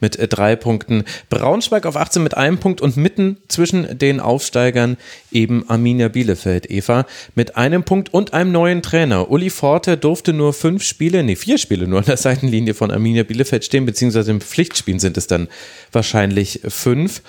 [0.00, 4.96] mit äh, drei Punkten, Braunschweig auf 18 mit einem Punkt und mitten zwischen den Aufsteigern
[5.30, 7.04] eben Arminia Bielefeld, Eva,
[7.34, 9.30] mit einem Punkt und einem neuen Trainer.
[9.30, 13.24] Uli Forte durfte nur fünf Spiele, nee, vier Spiele nur an der Seitenlinie von Arminia
[13.24, 15.48] Bielefeld stehen, beziehungsweise im Pflichtspielen sind es dann
[15.92, 17.20] wahrscheinlich fünf.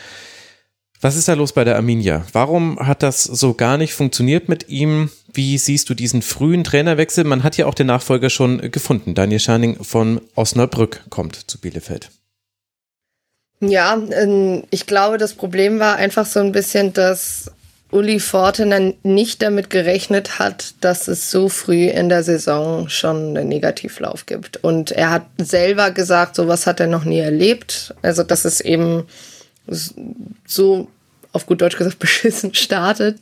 [1.04, 2.26] Was ist da los bei der Arminia?
[2.32, 5.12] Warum hat das so gar nicht funktioniert mit ihm?
[5.34, 7.26] Wie siehst du diesen frühen Trainerwechsel?
[7.26, 9.14] Man hat ja auch den Nachfolger schon gefunden.
[9.14, 12.10] Daniel Scharning von Osnabrück kommt zu Bielefeld.
[13.60, 17.52] Ja, ähm, ich glaube, das Problem war einfach so ein bisschen, dass
[17.92, 23.50] Uli Forten nicht damit gerechnet hat, dass es so früh in der Saison schon einen
[23.50, 24.64] Negativlauf gibt.
[24.64, 27.94] Und er hat selber gesagt, sowas hat er noch nie erlebt.
[28.02, 29.04] Also, dass es eben
[29.68, 30.88] so
[31.32, 33.20] auf gut Deutsch gesagt beschissen startet.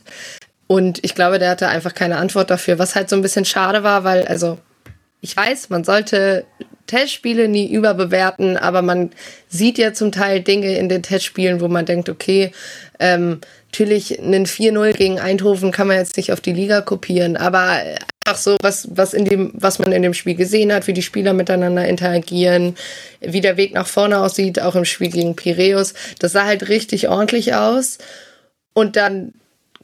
[0.66, 3.82] Und ich glaube, der hatte einfach keine Antwort dafür, was halt so ein bisschen schade
[3.82, 4.58] war, weil, also,
[5.20, 6.44] ich weiß, man sollte
[6.86, 9.10] Testspiele nie überbewerten, aber man
[9.48, 12.52] sieht ja zum Teil Dinge in den Testspielen, wo man denkt, okay,
[12.98, 17.82] ähm, natürlich einen 4-0 gegen Eindhoven kann man jetzt nicht auf die Liga kopieren, aber
[18.24, 21.02] einfach so, was, was in dem, was man in dem Spiel gesehen hat, wie die
[21.02, 22.76] Spieler miteinander interagieren,
[23.20, 25.94] wie der Weg nach vorne aussieht, auch im Spiel gegen Piräus.
[26.18, 27.98] Das sah halt richtig ordentlich aus.
[28.74, 29.34] Und dann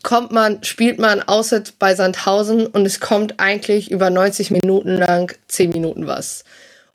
[0.03, 5.37] kommt man, spielt man außer bei Sandhausen und es kommt eigentlich über 90 Minuten lang
[5.49, 6.45] 10 Minuten was.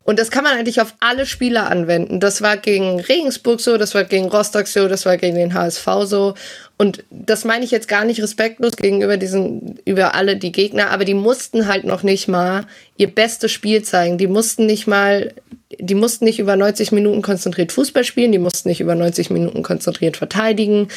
[0.06, 2.20] Und das kann man eigentlich auf alle Spieler anwenden.
[2.20, 5.88] Das war gegen Regensburg so, das war gegen Rostock so, das war gegen den HSV
[6.04, 6.34] so.
[6.78, 11.06] Und das meine ich jetzt gar nicht respektlos gegenüber diesen, über alle die Gegner, aber
[11.06, 12.66] die mussten halt noch nicht mal
[12.98, 14.18] ihr bestes Spiel zeigen.
[14.18, 15.34] Die mussten nicht mal,
[15.80, 19.64] die mussten nicht über 90 Minuten konzentriert Fußball spielen, die mussten nicht über 90 Minuten
[19.64, 20.90] konzentriert verteidigen,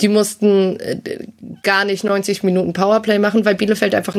[0.00, 0.98] die mussten äh,
[1.62, 4.16] gar nicht 90 Minuten Powerplay machen, weil Bielefeld einfach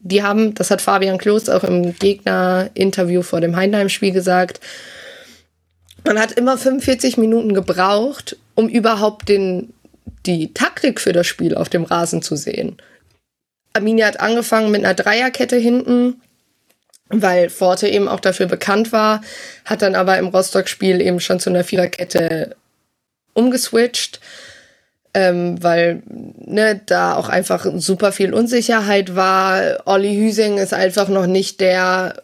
[0.00, 4.60] die haben, das hat Fabian Klos auch im Gegner-Interview vor dem Heinheim-Spiel gesagt,
[6.04, 9.72] man hat immer 45 Minuten gebraucht, um überhaupt den,
[10.26, 12.76] die Taktik für das Spiel auf dem Rasen zu sehen.
[13.72, 16.20] Arminia hat angefangen mit einer Dreierkette hinten,
[17.08, 19.22] weil Forte eben auch dafür bekannt war,
[19.64, 22.56] hat dann aber im Rostock-Spiel eben schon zu einer Viererkette
[23.34, 24.20] umgeswitcht
[25.18, 29.78] ähm, weil ne, da auch einfach super viel Unsicherheit war.
[29.84, 32.22] Olli Hüsing ist einfach noch nicht der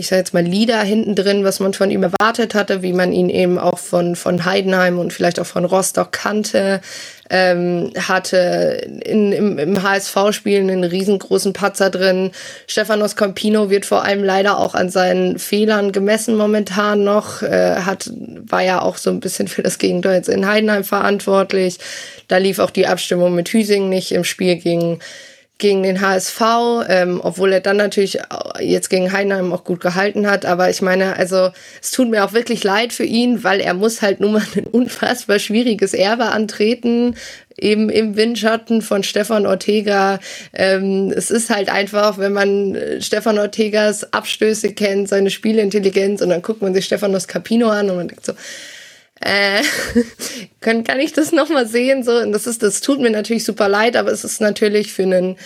[0.00, 3.12] ich sage jetzt mal, Lieder hinten drin, was man von ihm erwartet hatte, wie man
[3.12, 6.80] ihn eben auch von, von Heidenheim und vielleicht auch von Rostock kannte,
[7.28, 12.32] ähm, hatte in, im, im HSV-Spiel einen riesengroßen Patzer drin.
[12.66, 18.10] Stefanos Campino wird vor allem leider auch an seinen Fehlern gemessen momentan noch, äh, hat,
[18.16, 21.78] war ja auch so ein bisschen für das Gegenteil jetzt in Heidenheim verantwortlich.
[22.26, 24.98] Da lief auch die Abstimmung mit Hüsing nicht im Spiel gegen
[25.60, 26.40] gegen den HSV,
[26.88, 28.18] ähm, obwohl er dann natürlich
[28.58, 30.44] jetzt gegen Heinheim auch gut gehalten hat.
[30.44, 31.50] Aber ich meine, also
[31.80, 34.66] es tut mir auch wirklich leid für ihn, weil er muss halt nun mal ein
[34.72, 37.14] unfassbar schwieriges Erbe antreten,
[37.56, 40.18] eben im Windschatten von Stefan Ortega.
[40.52, 46.30] Ähm, es ist halt einfach, wenn man äh, Stefan Ortegas Abstöße kennt, seine Spielintelligenz und
[46.30, 48.32] dann guckt man sich Stefanos Capino an und man denkt so,
[49.20, 49.62] äh,
[50.60, 52.02] kann, kann ich das nochmal sehen?
[52.02, 55.02] So, und das ist, das tut mir natürlich super leid, aber es ist natürlich für
[55.02, 55.36] einen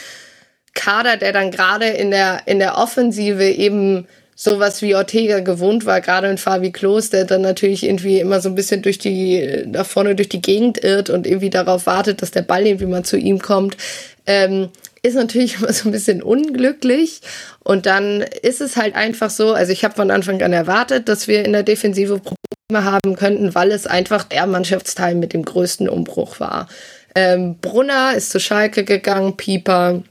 [0.74, 4.06] Kader, der dann gerade in der, in der Offensive eben
[4.36, 8.48] sowas wie Ortega gewohnt war, gerade in Fabi Klos, der dann natürlich irgendwie immer so
[8.48, 12.32] ein bisschen durch die, da vorne durch die Gegend irrt und irgendwie darauf wartet, dass
[12.32, 13.76] der Ball irgendwie mal zu ihm kommt,
[14.26, 14.70] ähm,
[15.02, 17.20] ist natürlich immer so ein bisschen unglücklich.
[17.60, 21.28] Und dann ist es halt einfach so, also ich habe von Anfang an erwartet, dass
[21.28, 25.88] wir in der Defensive Probleme haben könnten, weil es einfach der Mannschaftsteil mit dem größten
[25.88, 26.68] Umbruch war.
[27.14, 30.02] Ähm, Brunner ist zu Schalke gegangen, Pieper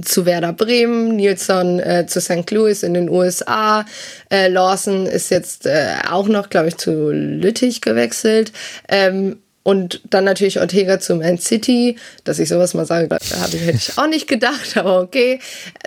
[0.00, 2.50] zu Werder Bremen, Nilsson äh, zu St.
[2.50, 3.84] Louis in den USA,
[4.30, 8.52] äh, Lawson ist jetzt äh, auch noch, glaube ich, zu Lüttich gewechselt.
[8.88, 13.60] Ähm, und dann natürlich Ortega zu Man City, dass ich sowas mal sage, habe ich,
[13.60, 15.38] hätte ich auch nicht gedacht, aber okay.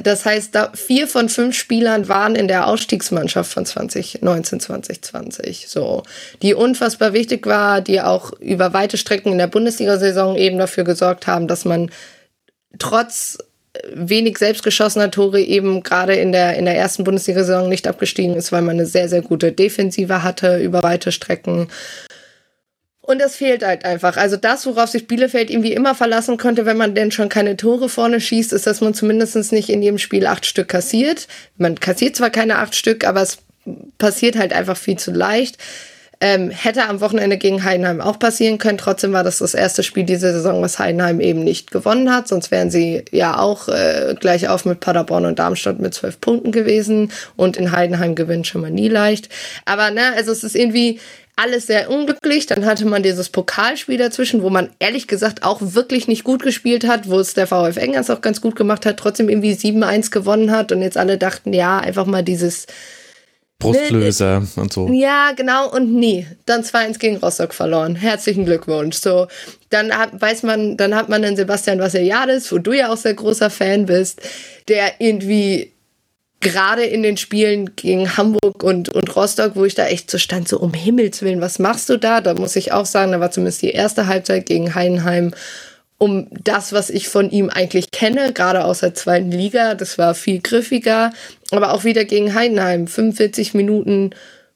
[0.01, 5.67] Das heißt, da vier von fünf Spielern waren in der Ausstiegsmannschaft von 2019, 2020.
[5.67, 6.03] So,
[6.41, 11.27] die unfassbar wichtig war, die auch über weite Strecken in der Bundesliga-Saison eben dafür gesorgt
[11.27, 11.91] haben, dass man
[12.79, 13.37] trotz
[13.93, 18.61] wenig selbstgeschossener Tore eben gerade in der, in der ersten Bundesliga-Saison nicht abgestiegen ist, weil
[18.61, 21.67] man eine sehr, sehr gute Defensive hatte über weite Strecken.
[23.05, 24.17] Und das fehlt halt einfach.
[24.17, 27.87] Also das, worauf sich Bielefeld irgendwie immer verlassen konnte, wenn man denn schon keine Tore
[27.87, 31.27] vorne schießt, ist, dass man zumindest nicht in jedem Spiel acht Stück kassiert.
[31.57, 33.37] Man kassiert zwar keine acht Stück, aber es
[33.99, 35.59] passiert halt einfach viel zu leicht.
[36.19, 38.79] Ähm, hätte am Wochenende gegen Heidenheim auch passieren können.
[38.79, 42.27] Trotzdem war das das erste Spiel dieser Saison, was Heidenheim eben nicht gewonnen hat.
[42.27, 46.51] Sonst wären sie ja auch äh, gleich auf mit Paderborn und Darmstadt mit zwölf Punkten
[46.51, 47.11] gewesen.
[47.35, 49.29] Und in Heidenheim gewinnt schon mal nie leicht.
[49.65, 50.99] Aber ne, also es ist irgendwie
[51.35, 52.45] alles sehr unglücklich.
[52.45, 56.87] Dann hatte man dieses Pokalspiel dazwischen, wo man ehrlich gesagt auch wirklich nicht gut gespielt
[56.87, 60.51] hat, wo es der VfL Engers auch ganz gut gemacht hat, trotzdem irgendwie 7-1 gewonnen
[60.51, 62.67] hat und jetzt alle dachten, ja, einfach mal dieses
[63.59, 64.89] Brustlöser ne, und so.
[64.89, 66.27] Ja, genau, und nie.
[66.45, 67.95] Dann 2-1 gegen Rostock verloren.
[67.95, 68.97] Herzlichen Glückwunsch.
[68.97, 69.27] So,
[69.69, 73.13] dann hat, weiß man, dann hat man den Sebastian Vassiliadis, wo du ja auch sehr
[73.13, 74.21] großer Fan bist,
[74.67, 75.71] der irgendwie
[76.45, 80.47] gerade in den Spielen gegen Hamburg und, und Rostock, wo ich da echt so stand,
[80.47, 82.21] so um Himmels Willen, was machst du da?
[82.21, 85.33] Da muss ich auch sagen, da war zumindest die erste Halbzeit gegen Heidenheim
[85.97, 89.73] um das, was ich von ihm eigentlich kenne, gerade aus der zweiten Liga.
[89.73, 91.13] Das war viel griffiger,
[91.49, 92.85] aber auch wieder gegen Heidenheim.
[92.85, 94.11] 45 Minuten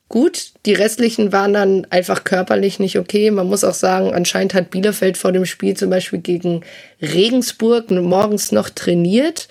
[0.09, 0.51] gut.
[0.67, 3.31] Die restlichen waren dann einfach körperlich nicht okay.
[3.31, 6.61] Man muss auch sagen, anscheinend hat Bielefeld vor dem Spiel zum Beispiel gegen
[7.01, 9.47] Regensburg morgens noch trainiert.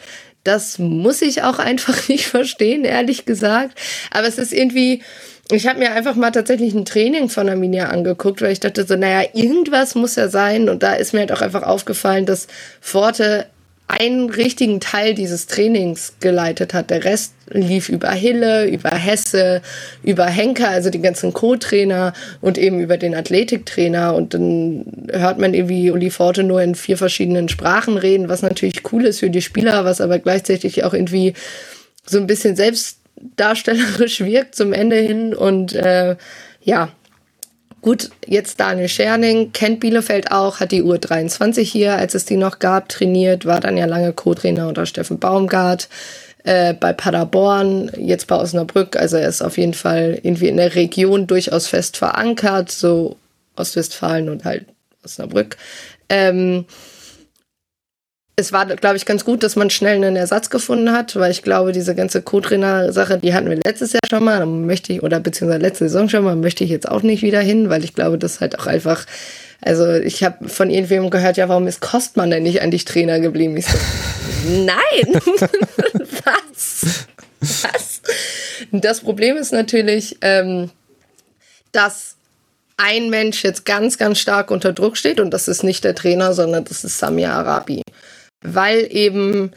[0.49, 3.79] Das muss ich auch einfach nicht verstehen, ehrlich gesagt.
[4.11, 5.03] Aber es ist irgendwie,
[5.51, 8.97] ich habe mir einfach mal tatsächlich ein Training von Arminia angeguckt, weil ich dachte so,
[8.97, 10.71] naja, irgendwas muss ja sein.
[10.71, 12.47] Und da ist mir halt auch einfach aufgefallen, dass
[12.81, 13.47] Forte
[13.89, 16.91] einen richtigen Teil dieses Trainings geleitet hat.
[16.91, 19.63] Der Rest lief über Hille, über Hesse,
[20.03, 22.13] über Henker, also die ganzen Co-Trainer
[22.43, 24.15] und eben über den Athletiktrainer.
[24.15, 28.83] Und dann hört man irgendwie Uli Forte nur in vier verschiedenen Sprachen reden, was natürlich
[28.93, 31.33] cool ist für die Spieler, was aber gleichzeitig auch irgendwie
[32.05, 35.35] so ein bisschen selbstdarstellerisch wirkt zum Ende hin.
[35.35, 36.17] Und äh,
[36.63, 36.91] ja,
[37.81, 42.59] Gut, jetzt Daniel Scherning, kennt Bielefeld auch, hat die U23 hier, als es die noch
[42.59, 45.89] gab, trainiert, war dann ja lange Co-Trainer unter Steffen Baumgart
[46.43, 48.97] äh, bei Paderborn, jetzt bei Osnabrück.
[48.97, 53.17] Also er ist auf jeden Fall irgendwie in der Region durchaus fest verankert, so
[53.55, 54.67] Ostwestfalen und halt
[55.05, 55.57] Osnabrück.
[56.09, 56.65] Ähm,
[58.39, 61.43] es war, glaube ich, ganz gut, dass man schnell einen Ersatz gefunden hat, weil ich
[61.43, 65.61] glaube, diese ganze Co-Trainer-Sache, die hatten wir letztes Jahr schon mal, möchte ich, oder beziehungsweise
[65.61, 68.39] letzte Saison schon mal, möchte ich jetzt auch nicht wieder hin, weil ich glaube, das
[68.39, 69.07] halt auch einfach,
[69.61, 73.57] also ich habe von irgendwem gehört, ja, warum ist Kostmann denn nicht eigentlich Trainer geblieben?
[73.57, 73.77] Ich so,
[74.49, 75.21] nein!
[76.25, 77.07] Was?
[77.41, 78.03] Was?
[78.71, 80.71] Das Problem ist natürlich, ähm,
[81.73, 82.15] dass
[82.77, 86.35] ein Mensch jetzt ganz, ganz stark unter Druck steht und das ist nicht der Trainer,
[86.35, 87.83] sondern das ist Samir Arabi
[88.43, 89.53] weil eben,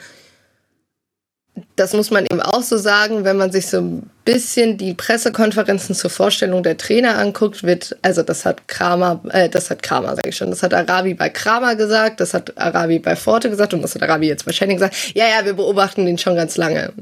[1.75, 5.95] das muss man eben auch so sagen, wenn man sich so ein bisschen die Pressekonferenzen
[5.95, 10.29] zur Vorstellung der Trainer anguckt, wird, also das hat Kramer, äh, das hat Kramer, sage
[10.29, 13.82] ich schon, das hat Arabi bei Kramer gesagt, das hat Arabi bei Forte gesagt und
[13.82, 14.95] das hat Arabi jetzt wahrscheinlich gesagt.
[15.15, 16.93] Ja, ja, wir beobachten den schon ganz lange.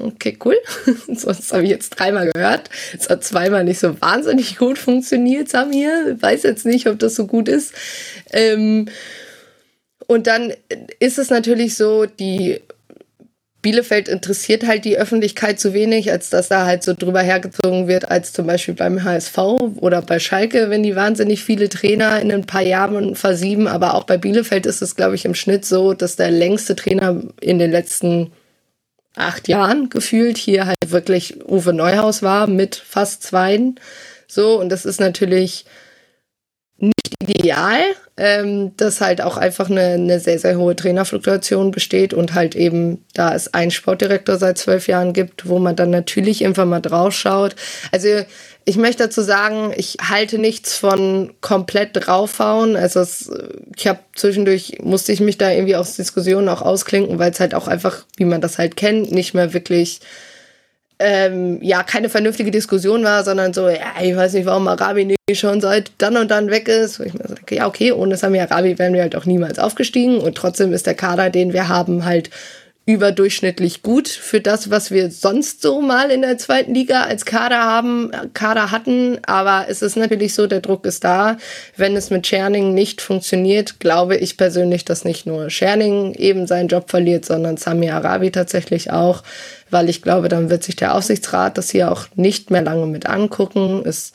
[0.00, 0.56] Okay, cool.
[1.08, 2.70] das habe ich jetzt dreimal gehört.
[2.98, 6.16] Es hat zweimal nicht so wahnsinnig gut funktioniert, Samir.
[6.20, 7.74] Weiß jetzt nicht, ob das so gut ist.
[8.32, 8.88] Ähm,
[10.12, 10.52] und dann
[10.98, 12.60] ist es natürlich so, die
[13.62, 18.10] Bielefeld interessiert halt die Öffentlichkeit zu wenig, als dass da halt so drüber hergezogen wird,
[18.10, 19.38] als zum Beispiel beim HSV
[19.80, 23.68] oder bei Schalke, wenn die wahnsinnig viele Trainer in ein paar Jahren versieben.
[23.68, 27.22] Aber auch bei Bielefeld ist es, glaube ich, im Schnitt so, dass der längste Trainer
[27.40, 28.32] in den letzten
[29.14, 33.78] acht Jahren gefühlt hier halt wirklich Uwe Neuhaus war mit fast zweien.
[34.26, 35.66] So, und das ist natürlich
[36.78, 37.80] nicht ideal,
[38.16, 43.04] ähm, dass halt auch einfach eine, eine sehr, sehr hohe Trainerfluktuation besteht und halt eben,
[43.14, 47.14] da es einen Sportdirektor seit zwölf Jahren gibt, wo man dann natürlich irgendwann mal drauf
[47.14, 47.54] schaut.
[47.92, 48.08] Also
[48.64, 52.76] ich möchte dazu sagen, ich halte nichts von komplett draufhauen.
[52.76, 53.30] Also es,
[53.76, 57.54] ich habe zwischendurch, musste ich mich da irgendwie aus Diskussionen auch ausklinken, weil es halt
[57.54, 60.00] auch einfach, wie man das halt kennt, nicht mehr wirklich
[61.02, 65.18] ähm, ja keine vernünftige Diskussion war, sondern so, ja, ich weiß nicht, warum Arabi nicht
[65.34, 67.00] schon seit dann und dann weg ist.
[67.00, 70.18] Wo ich mir so ja, okay, ohne Sami Arabi wären wir halt auch niemals aufgestiegen
[70.18, 72.30] und trotzdem ist der Kader, den wir haben, halt
[72.84, 77.62] überdurchschnittlich gut für das, was wir sonst so mal in der zweiten Liga als Kader
[77.62, 79.18] haben, Kader hatten.
[79.24, 81.36] Aber es ist natürlich so, der Druck ist da.
[81.76, 86.68] Wenn es mit Scherning nicht funktioniert, glaube ich persönlich, dass nicht nur Scherning eben seinen
[86.68, 89.22] Job verliert, sondern Sami Arabi tatsächlich auch,
[89.70, 93.06] weil ich glaube, dann wird sich der Aufsichtsrat das hier auch nicht mehr lange mit
[93.06, 93.84] angucken.
[93.86, 94.12] Es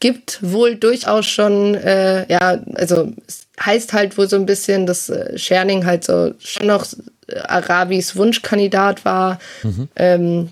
[0.00, 5.08] gibt wohl durchaus schon, äh, ja, also es heißt halt wohl so ein bisschen, dass
[5.08, 6.84] äh, Scherning halt so schon noch
[7.36, 9.38] Arabis Wunschkandidat war.
[9.62, 9.88] Mhm.
[9.96, 10.48] Ähm,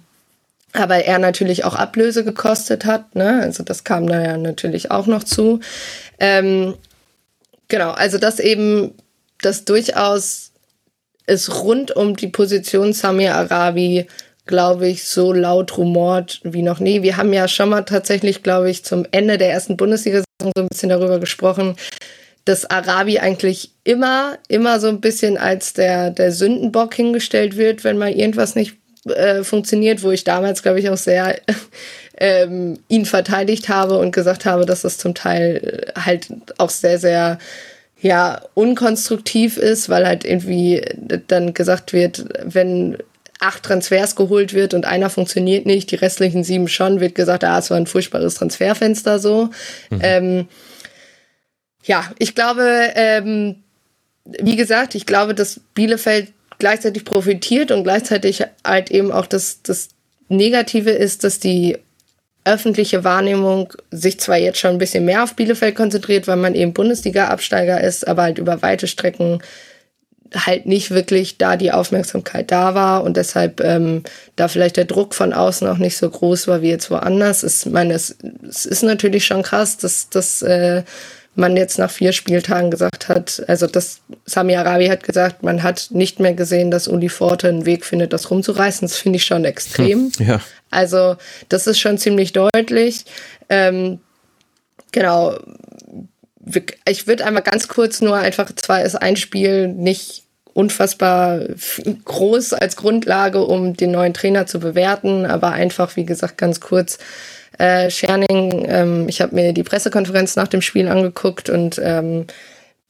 [0.73, 3.15] aber er natürlich auch Ablöse gekostet hat.
[3.15, 3.41] Ne?
[3.43, 5.61] Also das kam da ja natürlich auch noch zu.
[6.19, 6.75] Ähm,
[7.69, 8.95] genau, also dass eben
[9.43, 10.53] das durchaus
[11.27, 14.07] ist rund um die Position Samir Arabi,
[14.47, 17.03] glaube ich, so laut rumort wie noch nie.
[17.03, 20.69] Wir haben ja schon mal tatsächlich, glaube ich, zum Ende der ersten Bundesliga-Saison so ein
[20.69, 21.77] bisschen darüber gesprochen,
[22.51, 27.97] dass Arabi eigentlich immer, immer so ein bisschen als der, der Sündenbock hingestellt wird, wenn
[27.97, 28.75] mal irgendwas nicht
[29.05, 31.37] äh, funktioniert, wo ich damals, glaube ich, auch sehr
[32.19, 36.27] ähm, ihn verteidigt habe und gesagt habe, dass das zum Teil äh, halt
[36.59, 37.39] auch sehr, sehr
[38.01, 40.83] ja, unkonstruktiv ist, weil halt irgendwie
[41.29, 42.99] dann gesagt wird, wenn
[43.39, 47.61] acht Transfers geholt wird und einer funktioniert nicht, die restlichen sieben schon, wird gesagt, ah,
[47.61, 49.51] es war ein furchtbares Transferfenster so.
[49.91, 50.01] Mhm.
[50.03, 50.49] Ähm,
[51.85, 53.57] ja, ich glaube, ähm,
[54.25, 59.89] wie gesagt, ich glaube, dass Bielefeld gleichzeitig profitiert und gleichzeitig halt eben auch das, das
[60.29, 61.79] Negative ist, dass die
[62.45, 66.73] öffentliche Wahrnehmung sich zwar jetzt schon ein bisschen mehr auf Bielefeld konzentriert, weil man eben
[66.73, 69.43] Bundesliga-Absteiger ist, aber halt über weite Strecken
[70.35, 74.05] halt nicht wirklich da die Aufmerksamkeit da war und deshalb ähm,
[74.37, 77.43] da vielleicht der Druck von außen auch nicht so groß war wie jetzt woanders.
[77.43, 78.17] Ich meine, es,
[78.49, 80.85] es ist natürlich schon krass, dass, dass äh,
[81.35, 85.89] man jetzt nach vier Spieltagen gesagt hat, also das Sami Arabi hat gesagt, man hat
[85.91, 88.87] nicht mehr gesehen, dass Uli Forte einen Weg findet, das rumzureißen.
[88.87, 90.13] Das finde ich schon extrem.
[90.17, 90.41] Hm, ja.
[90.71, 91.17] Also
[91.49, 93.05] das ist schon ziemlich deutlich.
[93.49, 94.01] Ähm,
[94.93, 95.39] genau.
[96.89, 101.41] Ich würde einmal ganz kurz nur einfach, zwar ist ein Spiel nicht unfassbar
[102.05, 106.99] groß als Grundlage, um den neuen Trainer zu bewerten, aber einfach, wie gesagt, ganz kurz
[107.61, 112.27] äh, Scherning, ähm, ich habe mir die Pressekonferenz nach dem Spiel angeguckt und ähm,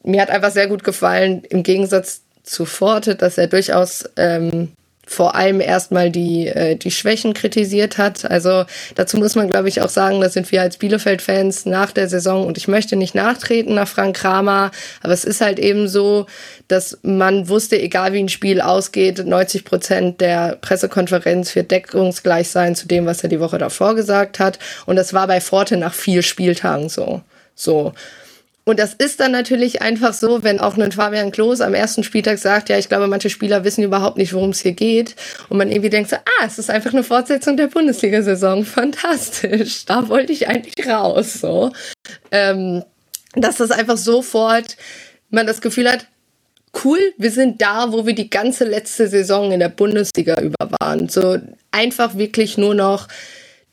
[0.04, 4.72] mir hat einfach sehr gut gefallen, im Gegensatz zu Forte, dass er durchaus ähm,
[5.10, 8.30] vor allem erstmal die, äh, die Schwächen kritisiert hat.
[8.30, 12.08] Also dazu muss man, glaube ich, auch sagen, das sind wir als Bielefeld-Fans nach der
[12.08, 14.70] Saison und ich möchte nicht nachtreten nach Frank Kramer,
[15.02, 16.26] aber es ist halt eben so,
[16.68, 22.76] dass man wusste, egal wie ein Spiel ausgeht, 90 Prozent der Pressekonferenz wird deckungsgleich sein
[22.76, 24.60] zu dem, was er die Woche davor gesagt hat.
[24.86, 27.22] Und das war bei Forte nach vier Spieltagen so.
[27.56, 27.94] So.
[28.70, 32.38] Und das ist dann natürlich einfach so, wenn auch ein Fabian Klos am ersten Spieltag
[32.38, 35.16] sagt, ja, ich glaube, manche Spieler wissen überhaupt nicht, worum es hier geht.
[35.48, 38.64] Und man irgendwie denkt so, ah, es ist einfach eine Fortsetzung der Bundesliga-Saison.
[38.64, 39.86] Fantastisch.
[39.86, 41.72] Da wollte ich eigentlich raus, so.
[42.30, 42.84] Ähm,
[43.34, 44.76] dass das einfach sofort
[45.30, 46.06] man das Gefühl hat,
[46.84, 51.08] cool, wir sind da, wo wir die ganze letzte Saison in der Bundesliga über waren.
[51.08, 51.38] So
[51.72, 53.08] einfach wirklich nur noch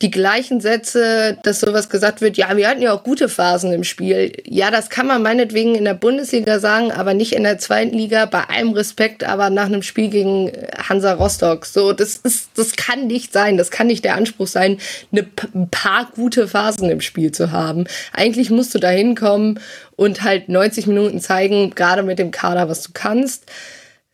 [0.04, 3.84] die gleichen Sätze, dass sowas gesagt wird, ja, wir hatten ja auch gute Phasen im
[3.84, 4.32] Spiel.
[4.46, 8.26] Ja, das kann man meinetwegen in der Bundesliga sagen, aber nicht in der zweiten Liga,
[8.26, 11.66] bei allem Respekt, aber nach einem Spiel gegen Hansa Rostock.
[11.66, 13.58] So, das ist, das kann nicht sein.
[13.58, 14.78] Das kann nicht der Anspruch sein,
[15.12, 15.26] eine,
[15.56, 17.86] ein paar gute Phasen im Spiel zu haben.
[18.14, 19.60] Eigentlich musst du da hinkommen
[19.96, 23.46] und halt 90 Minuten zeigen, gerade mit dem Kader, was du kannst.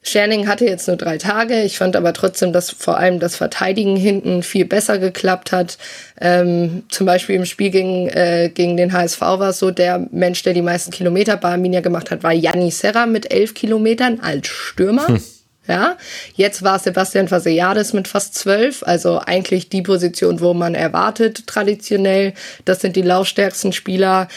[0.03, 1.61] Scherning hatte jetzt nur drei Tage.
[1.63, 5.77] Ich fand aber trotzdem, dass vor allem das Verteidigen hinten viel besser geklappt hat.
[6.19, 10.43] Ähm, zum Beispiel im Spiel gegen, äh, gegen den HSV war es so, der Mensch,
[10.43, 14.47] der die meisten Kilometer bei Arminia gemacht hat, war Janni Serra mit elf Kilometern als
[14.47, 15.07] Stürmer.
[15.07, 15.21] Hm.
[15.65, 15.97] Ja,
[16.35, 22.33] jetzt war Sebastian Vasiliades mit fast zwölf, also eigentlich die Position, wo man erwartet traditionell.
[22.65, 24.27] Das sind die laufstärksten Spieler.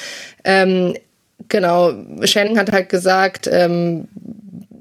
[0.45, 0.95] Ähm,
[1.49, 4.07] genau, Shannon hat halt gesagt, ähm,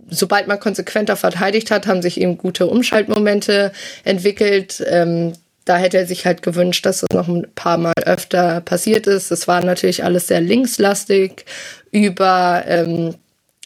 [0.09, 3.71] sobald man konsequenter verteidigt hat, haben sich eben gute Umschaltmomente
[4.03, 4.83] entwickelt.
[4.87, 5.33] Ähm,
[5.65, 9.31] da hätte er sich halt gewünscht, dass das noch ein paar Mal öfter passiert ist.
[9.31, 11.45] Es war natürlich alles sehr linkslastig
[11.91, 13.15] über ähm,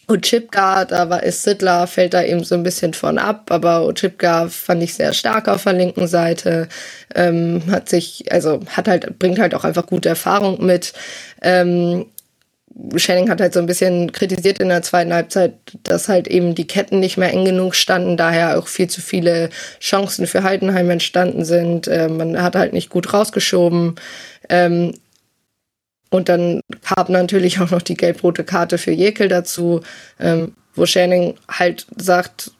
[0.09, 4.49] Uchipka, da war ist Sittler, fällt da eben so ein bisschen von ab, aber Uchipka
[4.49, 6.67] fand ich sehr stark auf der linken Seite,
[7.13, 10.93] ähm, hat sich, also hat halt, bringt halt auch einfach gute Erfahrung mit.
[11.43, 12.07] Ähm,
[12.95, 15.53] Schenning hat halt so ein bisschen kritisiert in der zweiten Halbzeit,
[15.83, 19.49] dass halt eben die Ketten nicht mehr eng genug standen, daher auch viel zu viele
[19.79, 21.87] Chancen für Heidenheim entstanden sind.
[21.87, 23.95] Äh, man hat halt nicht gut rausgeschoben.
[24.49, 24.93] Ähm,
[26.09, 29.81] und dann kam natürlich auch noch die gelb-rote Karte für Jekyll dazu,
[30.19, 32.51] ähm, wo Schenning halt sagt,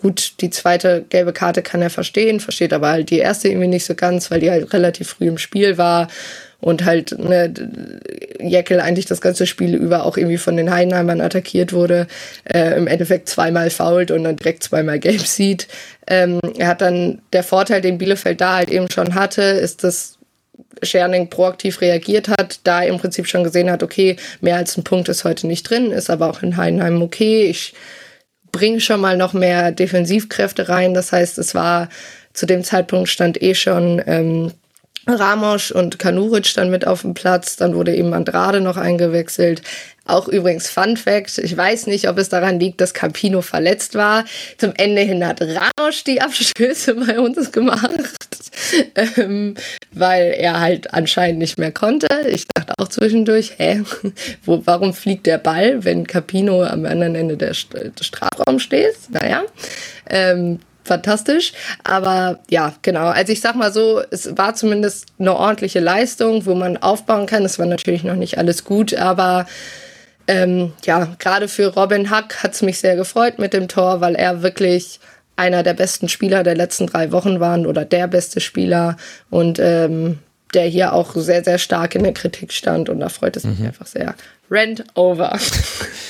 [0.00, 3.84] gut, die zweite gelbe Karte kann er verstehen, versteht aber halt die erste irgendwie nicht
[3.84, 6.08] so ganz, weil die halt relativ früh im Spiel war
[6.60, 7.52] und halt ne,
[8.40, 12.06] Jekyll eigentlich das ganze Spiel über auch irgendwie von den Heidenheimern attackiert wurde,
[12.44, 15.68] äh, im Endeffekt zweimal fault und dann direkt zweimal gelb sieht.
[16.06, 20.18] Ähm, er hat dann der Vorteil, den Bielefeld da halt eben schon hatte, ist, dass
[20.82, 25.08] Scherning proaktiv reagiert hat, da im Prinzip schon gesehen hat, okay, mehr als ein Punkt
[25.08, 27.44] ist heute nicht drin, ist aber auch in Heidenheim okay.
[27.44, 27.74] Ich
[28.52, 30.94] bringe schon mal noch mehr Defensivkräfte rein.
[30.94, 31.88] Das heißt, es war
[32.32, 34.52] zu dem Zeitpunkt stand eh schon ähm,
[35.06, 37.56] Ramos und Kanuric dann mit auf dem Platz.
[37.56, 39.62] Dann wurde eben Andrade noch eingewechselt.
[40.08, 44.24] Auch übrigens Fun Fact, ich weiß nicht, ob es daran liegt, dass Campino verletzt war.
[44.56, 47.90] Zum Ende hin hat Ramos die Abstöße bei uns gemacht,
[49.16, 49.54] ähm,
[49.92, 52.08] weil er halt anscheinend nicht mehr konnte.
[52.30, 53.82] Ich dachte auch zwischendurch, hä,
[54.46, 57.66] wo, warum fliegt der Ball, wenn Capino am anderen Ende des
[58.00, 58.96] Strafraums steht?
[59.10, 59.42] Naja,
[60.08, 60.58] ähm,
[60.88, 61.52] fantastisch.
[61.84, 63.06] Aber ja, genau.
[63.06, 67.44] Also ich sag mal so, es war zumindest eine ordentliche Leistung, wo man aufbauen kann.
[67.44, 69.46] Es war natürlich noch nicht alles gut, aber
[70.26, 74.14] ähm, ja, gerade für Robin Hack hat es mich sehr gefreut mit dem Tor, weil
[74.14, 75.00] er wirklich
[75.36, 78.96] einer der besten Spieler der letzten drei Wochen waren oder der beste Spieler
[79.30, 80.18] und ähm,
[80.54, 83.58] der hier auch sehr, sehr stark in der Kritik stand und da freut es mich
[83.58, 83.66] mhm.
[83.66, 84.14] einfach sehr.
[84.50, 85.38] Rent over.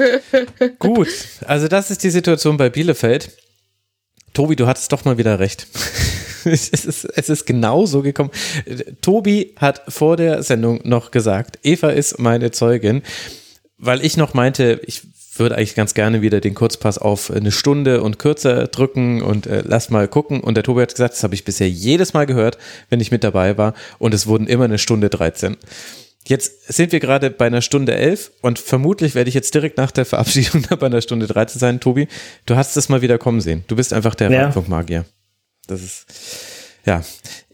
[0.78, 1.08] Gut,
[1.46, 3.30] also das ist die Situation bei Bielefeld.
[4.34, 5.66] Tobi, du hattest doch mal wieder recht.
[6.44, 8.30] es, ist, es ist genau so gekommen.
[9.00, 13.02] Tobi hat vor der Sendung noch gesagt, Eva ist meine Zeugin,
[13.78, 15.02] weil ich noch meinte, ich
[15.38, 19.62] würde eigentlich ganz gerne wieder den Kurzpass auf eine Stunde und kürzer drücken und äh,
[19.64, 20.40] lass mal gucken.
[20.40, 22.58] Und der Tobi hat gesagt, das habe ich bisher jedes Mal gehört,
[22.90, 23.74] wenn ich mit dabei war.
[23.98, 25.56] Und es wurden immer eine Stunde 13.
[26.28, 29.90] Jetzt sind wir gerade bei einer Stunde elf und vermutlich werde ich jetzt direkt nach
[29.90, 31.80] der Verabschiedung bei einer Stunde 13 sein.
[31.80, 32.06] Tobi,
[32.44, 33.64] du hast es mal wieder kommen sehen.
[33.66, 34.52] Du bist einfach der ja.
[34.66, 35.06] Magier.
[35.66, 36.06] Das ist,
[36.84, 37.02] ja,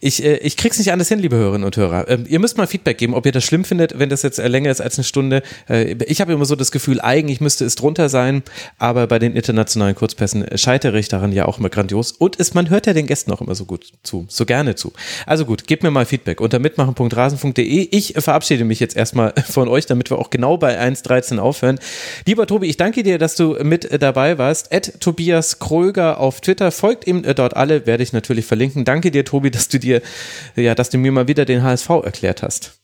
[0.05, 2.07] ich, äh, ich krieg's nicht anders hin, liebe Hörerinnen und Hörer.
[2.09, 4.49] Ähm, ihr müsst mal Feedback geben, ob ihr das schlimm findet, wenn das jetzt äh,
[4.49, 5.43] länger ist als eine Stunde.
[5.67, 8.43] Äh, ich habe immer so das Gefühl, eigentlich müsste es drunter sein,
[8.79, 12.13] aber bei den internationalen Kurzpässen scheitere ich daran ja auch immer grandios.
[12.13, 14.93] Und ist, man hört ja den Gästen auch immer so gut zu, so gerne zu.
[15.25, 17.89] Also gut, gebt mir mal Feedback unter mitmachen.rasen.de.
[17.91, 21.79] Ich verabschiede mich jetzt erstmal von euch, damit wir auch genau bei 1.13 aufhören.
[22.27, 24.71] Lieber Tobi, ich danke dir, dass du mit dabei warst.
[24.71, 26.71] Ed Tobias Kröger auf Twitter.
[26.73, 28.85] Folgt ihm dort alle, werde ich natürlich verlinken.
[28.85, 31.91] Danke dir, Tobi, dass du dir dir, ja, dass du mir mal wieder den HSV
[31.91, 32.81] erklärt hast.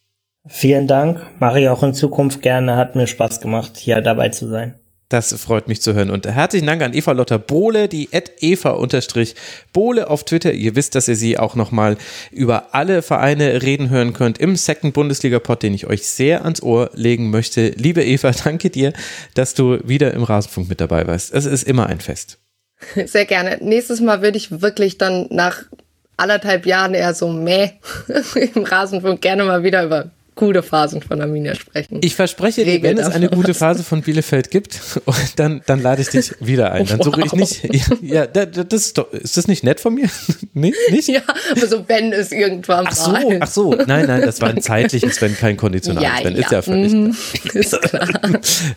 [0.47, 1.21] Vielen Dank.
[1.39, 2.77] Mache ich auch in Zukunft gerne.
[2.77, 4.75] Hat mir Spaß gemacht, hier dabei zu sein.
[5.11, 6.09] Das freut mich zu hören.
[6.09, 10.53] Und herzlichen Dank an Eva Lotter Bohle, die at Eva-Bohle auf Twitter.
[10.53, 11.97] Ihr wisst, dass ihr sie auch nochmal
[12.31, 16.91] über alle Vereine reden hören könnt im Second Bundesliga-Pod, den ich euch sehr ans Ohr
[16.95, 17.71] legen möchte.
[17.71, 18.93] Liebe Eva, danke dir,
[19.35, 21.35] dass du wieder im Rasenfunk mit dabei warst.
[21.35, 22.39] Es ist immer ein Fest.
[23.05, 23.59] Sehr gerne.
[23.61, 25.65] Nächstes Mal würde ich wirklich dann nach
[26.21, 27.71] anderthalb Jahren eher so meh
[28.55, 30.11] im Rasenfunk gerne mal wieder über
[30.41, 31.99] gute Phasen von Arminia sprechen.
[32.03, 34.81] Ich verspreche dir, wenn es eine gute Phase von Bielefeld gibt,
[35.37, 36.87] dann, dann lade ich dich wieder ein.
[36.87, 37.63] Dann suche ich nicht.
[38.01, 40.09] Ja, das ist, doch, ist das nicht nett von mir?
[40.55, 41.09] nee, nicht?
[41.09, 43.39] Ja, aber so wenn es irgendwann ach so, mal.
[43.41, 46.35] Ach so, nein, nein, das war ein zeitliches Wenn, kein konditionales ja, Wenn.
[46.35, 46.41] Ja.
[46.41, 47.17] Ist ja völlig mhm,
[47.53, 48.09] ist klar.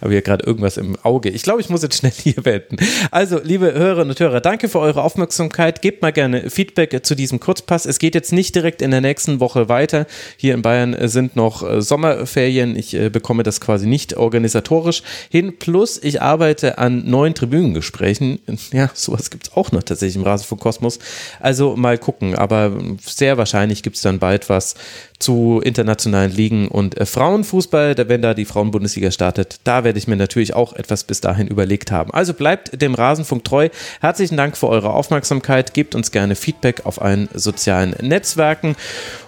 [0.02, 1.30] aber hier gerade irgendwas im Auge.
[1.30, 2.76] Ich glaube, ich muss jetzt schnell hier beenden.
[3.10, 5.82] Also, liebe Hörerinnen und Hörer, danke für eure Aufmerksamkeit.
[5.82, 7.86] Gebt mal gerne Feedback zu diesem Kurzpass.
[7.86, 10.06] Es geht jetzt nicht direkt in der nächsten Woche weiter.
[10.36, 12.76] Hier in Bayern sind noch noch äh, Sommerferien.
[12.76, 15.58] Ich äh, bekomme das quasi nicht organisatorisch hin.
[15.58, 18.40] Plus, ich arbeite an neuen Tribünengesprächen.
[18.72, 20.98] Ja, sowas gibt es auch noch tatsächlich im Rasenfunk Kosmos.
[21.40, 22.34] Also mal gucken.
[22.36, 22.72] Aber
[23.02, 24.76] sehr wahrscheinlich gibt es dann bald was
[25.20, 30.18] zu internationalen Ligen und äh, Frauenfußball, wenn da die Frauenbundesliga startet, da werde ich mir
[30.18, 32.12] natürlich auch etwas bis dahin überlegt haben.
[32.12, 33.70] Also bleibt dem Rasenfunk treu.
[34.02, 35.74] Herzlichen Dank für eure Aufmerksamkeit.
[35.74, 38.76] Gebt uns gerne Feedback auf allen sozialen Netzwerken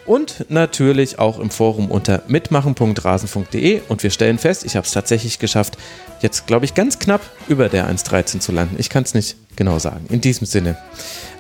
[0.06, 3.82] und natürlich auch im Forum unter mitmachen.rasen.de.
[3.88, 5.78] Und wir stellen fest, ich habe es tatsächlich geschafft,
[6.22, 8.76] jetzt glaube ich ganz knapp über der 1.13 zu landen.
[8.78, 10.06] Ich kann es nicht genau sagen.
[10.10, 10.78] In diesem Sinne,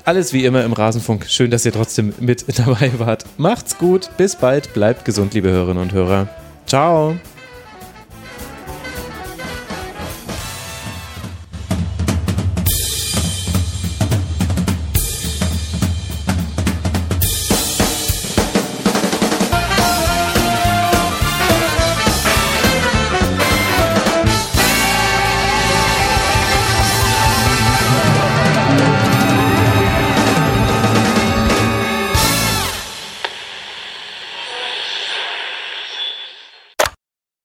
[0.06, 1.26] Alles wie immer im Rasenfunk.
[1.28, 3.26] Schön, dass ihr trotzdem mit dabei wart.
[3.38, 6.28] Macht's gut, bis bald, bleibt gesund, liebe Hörerinnen und Hörer.
[6.68, 7.16] Ciao.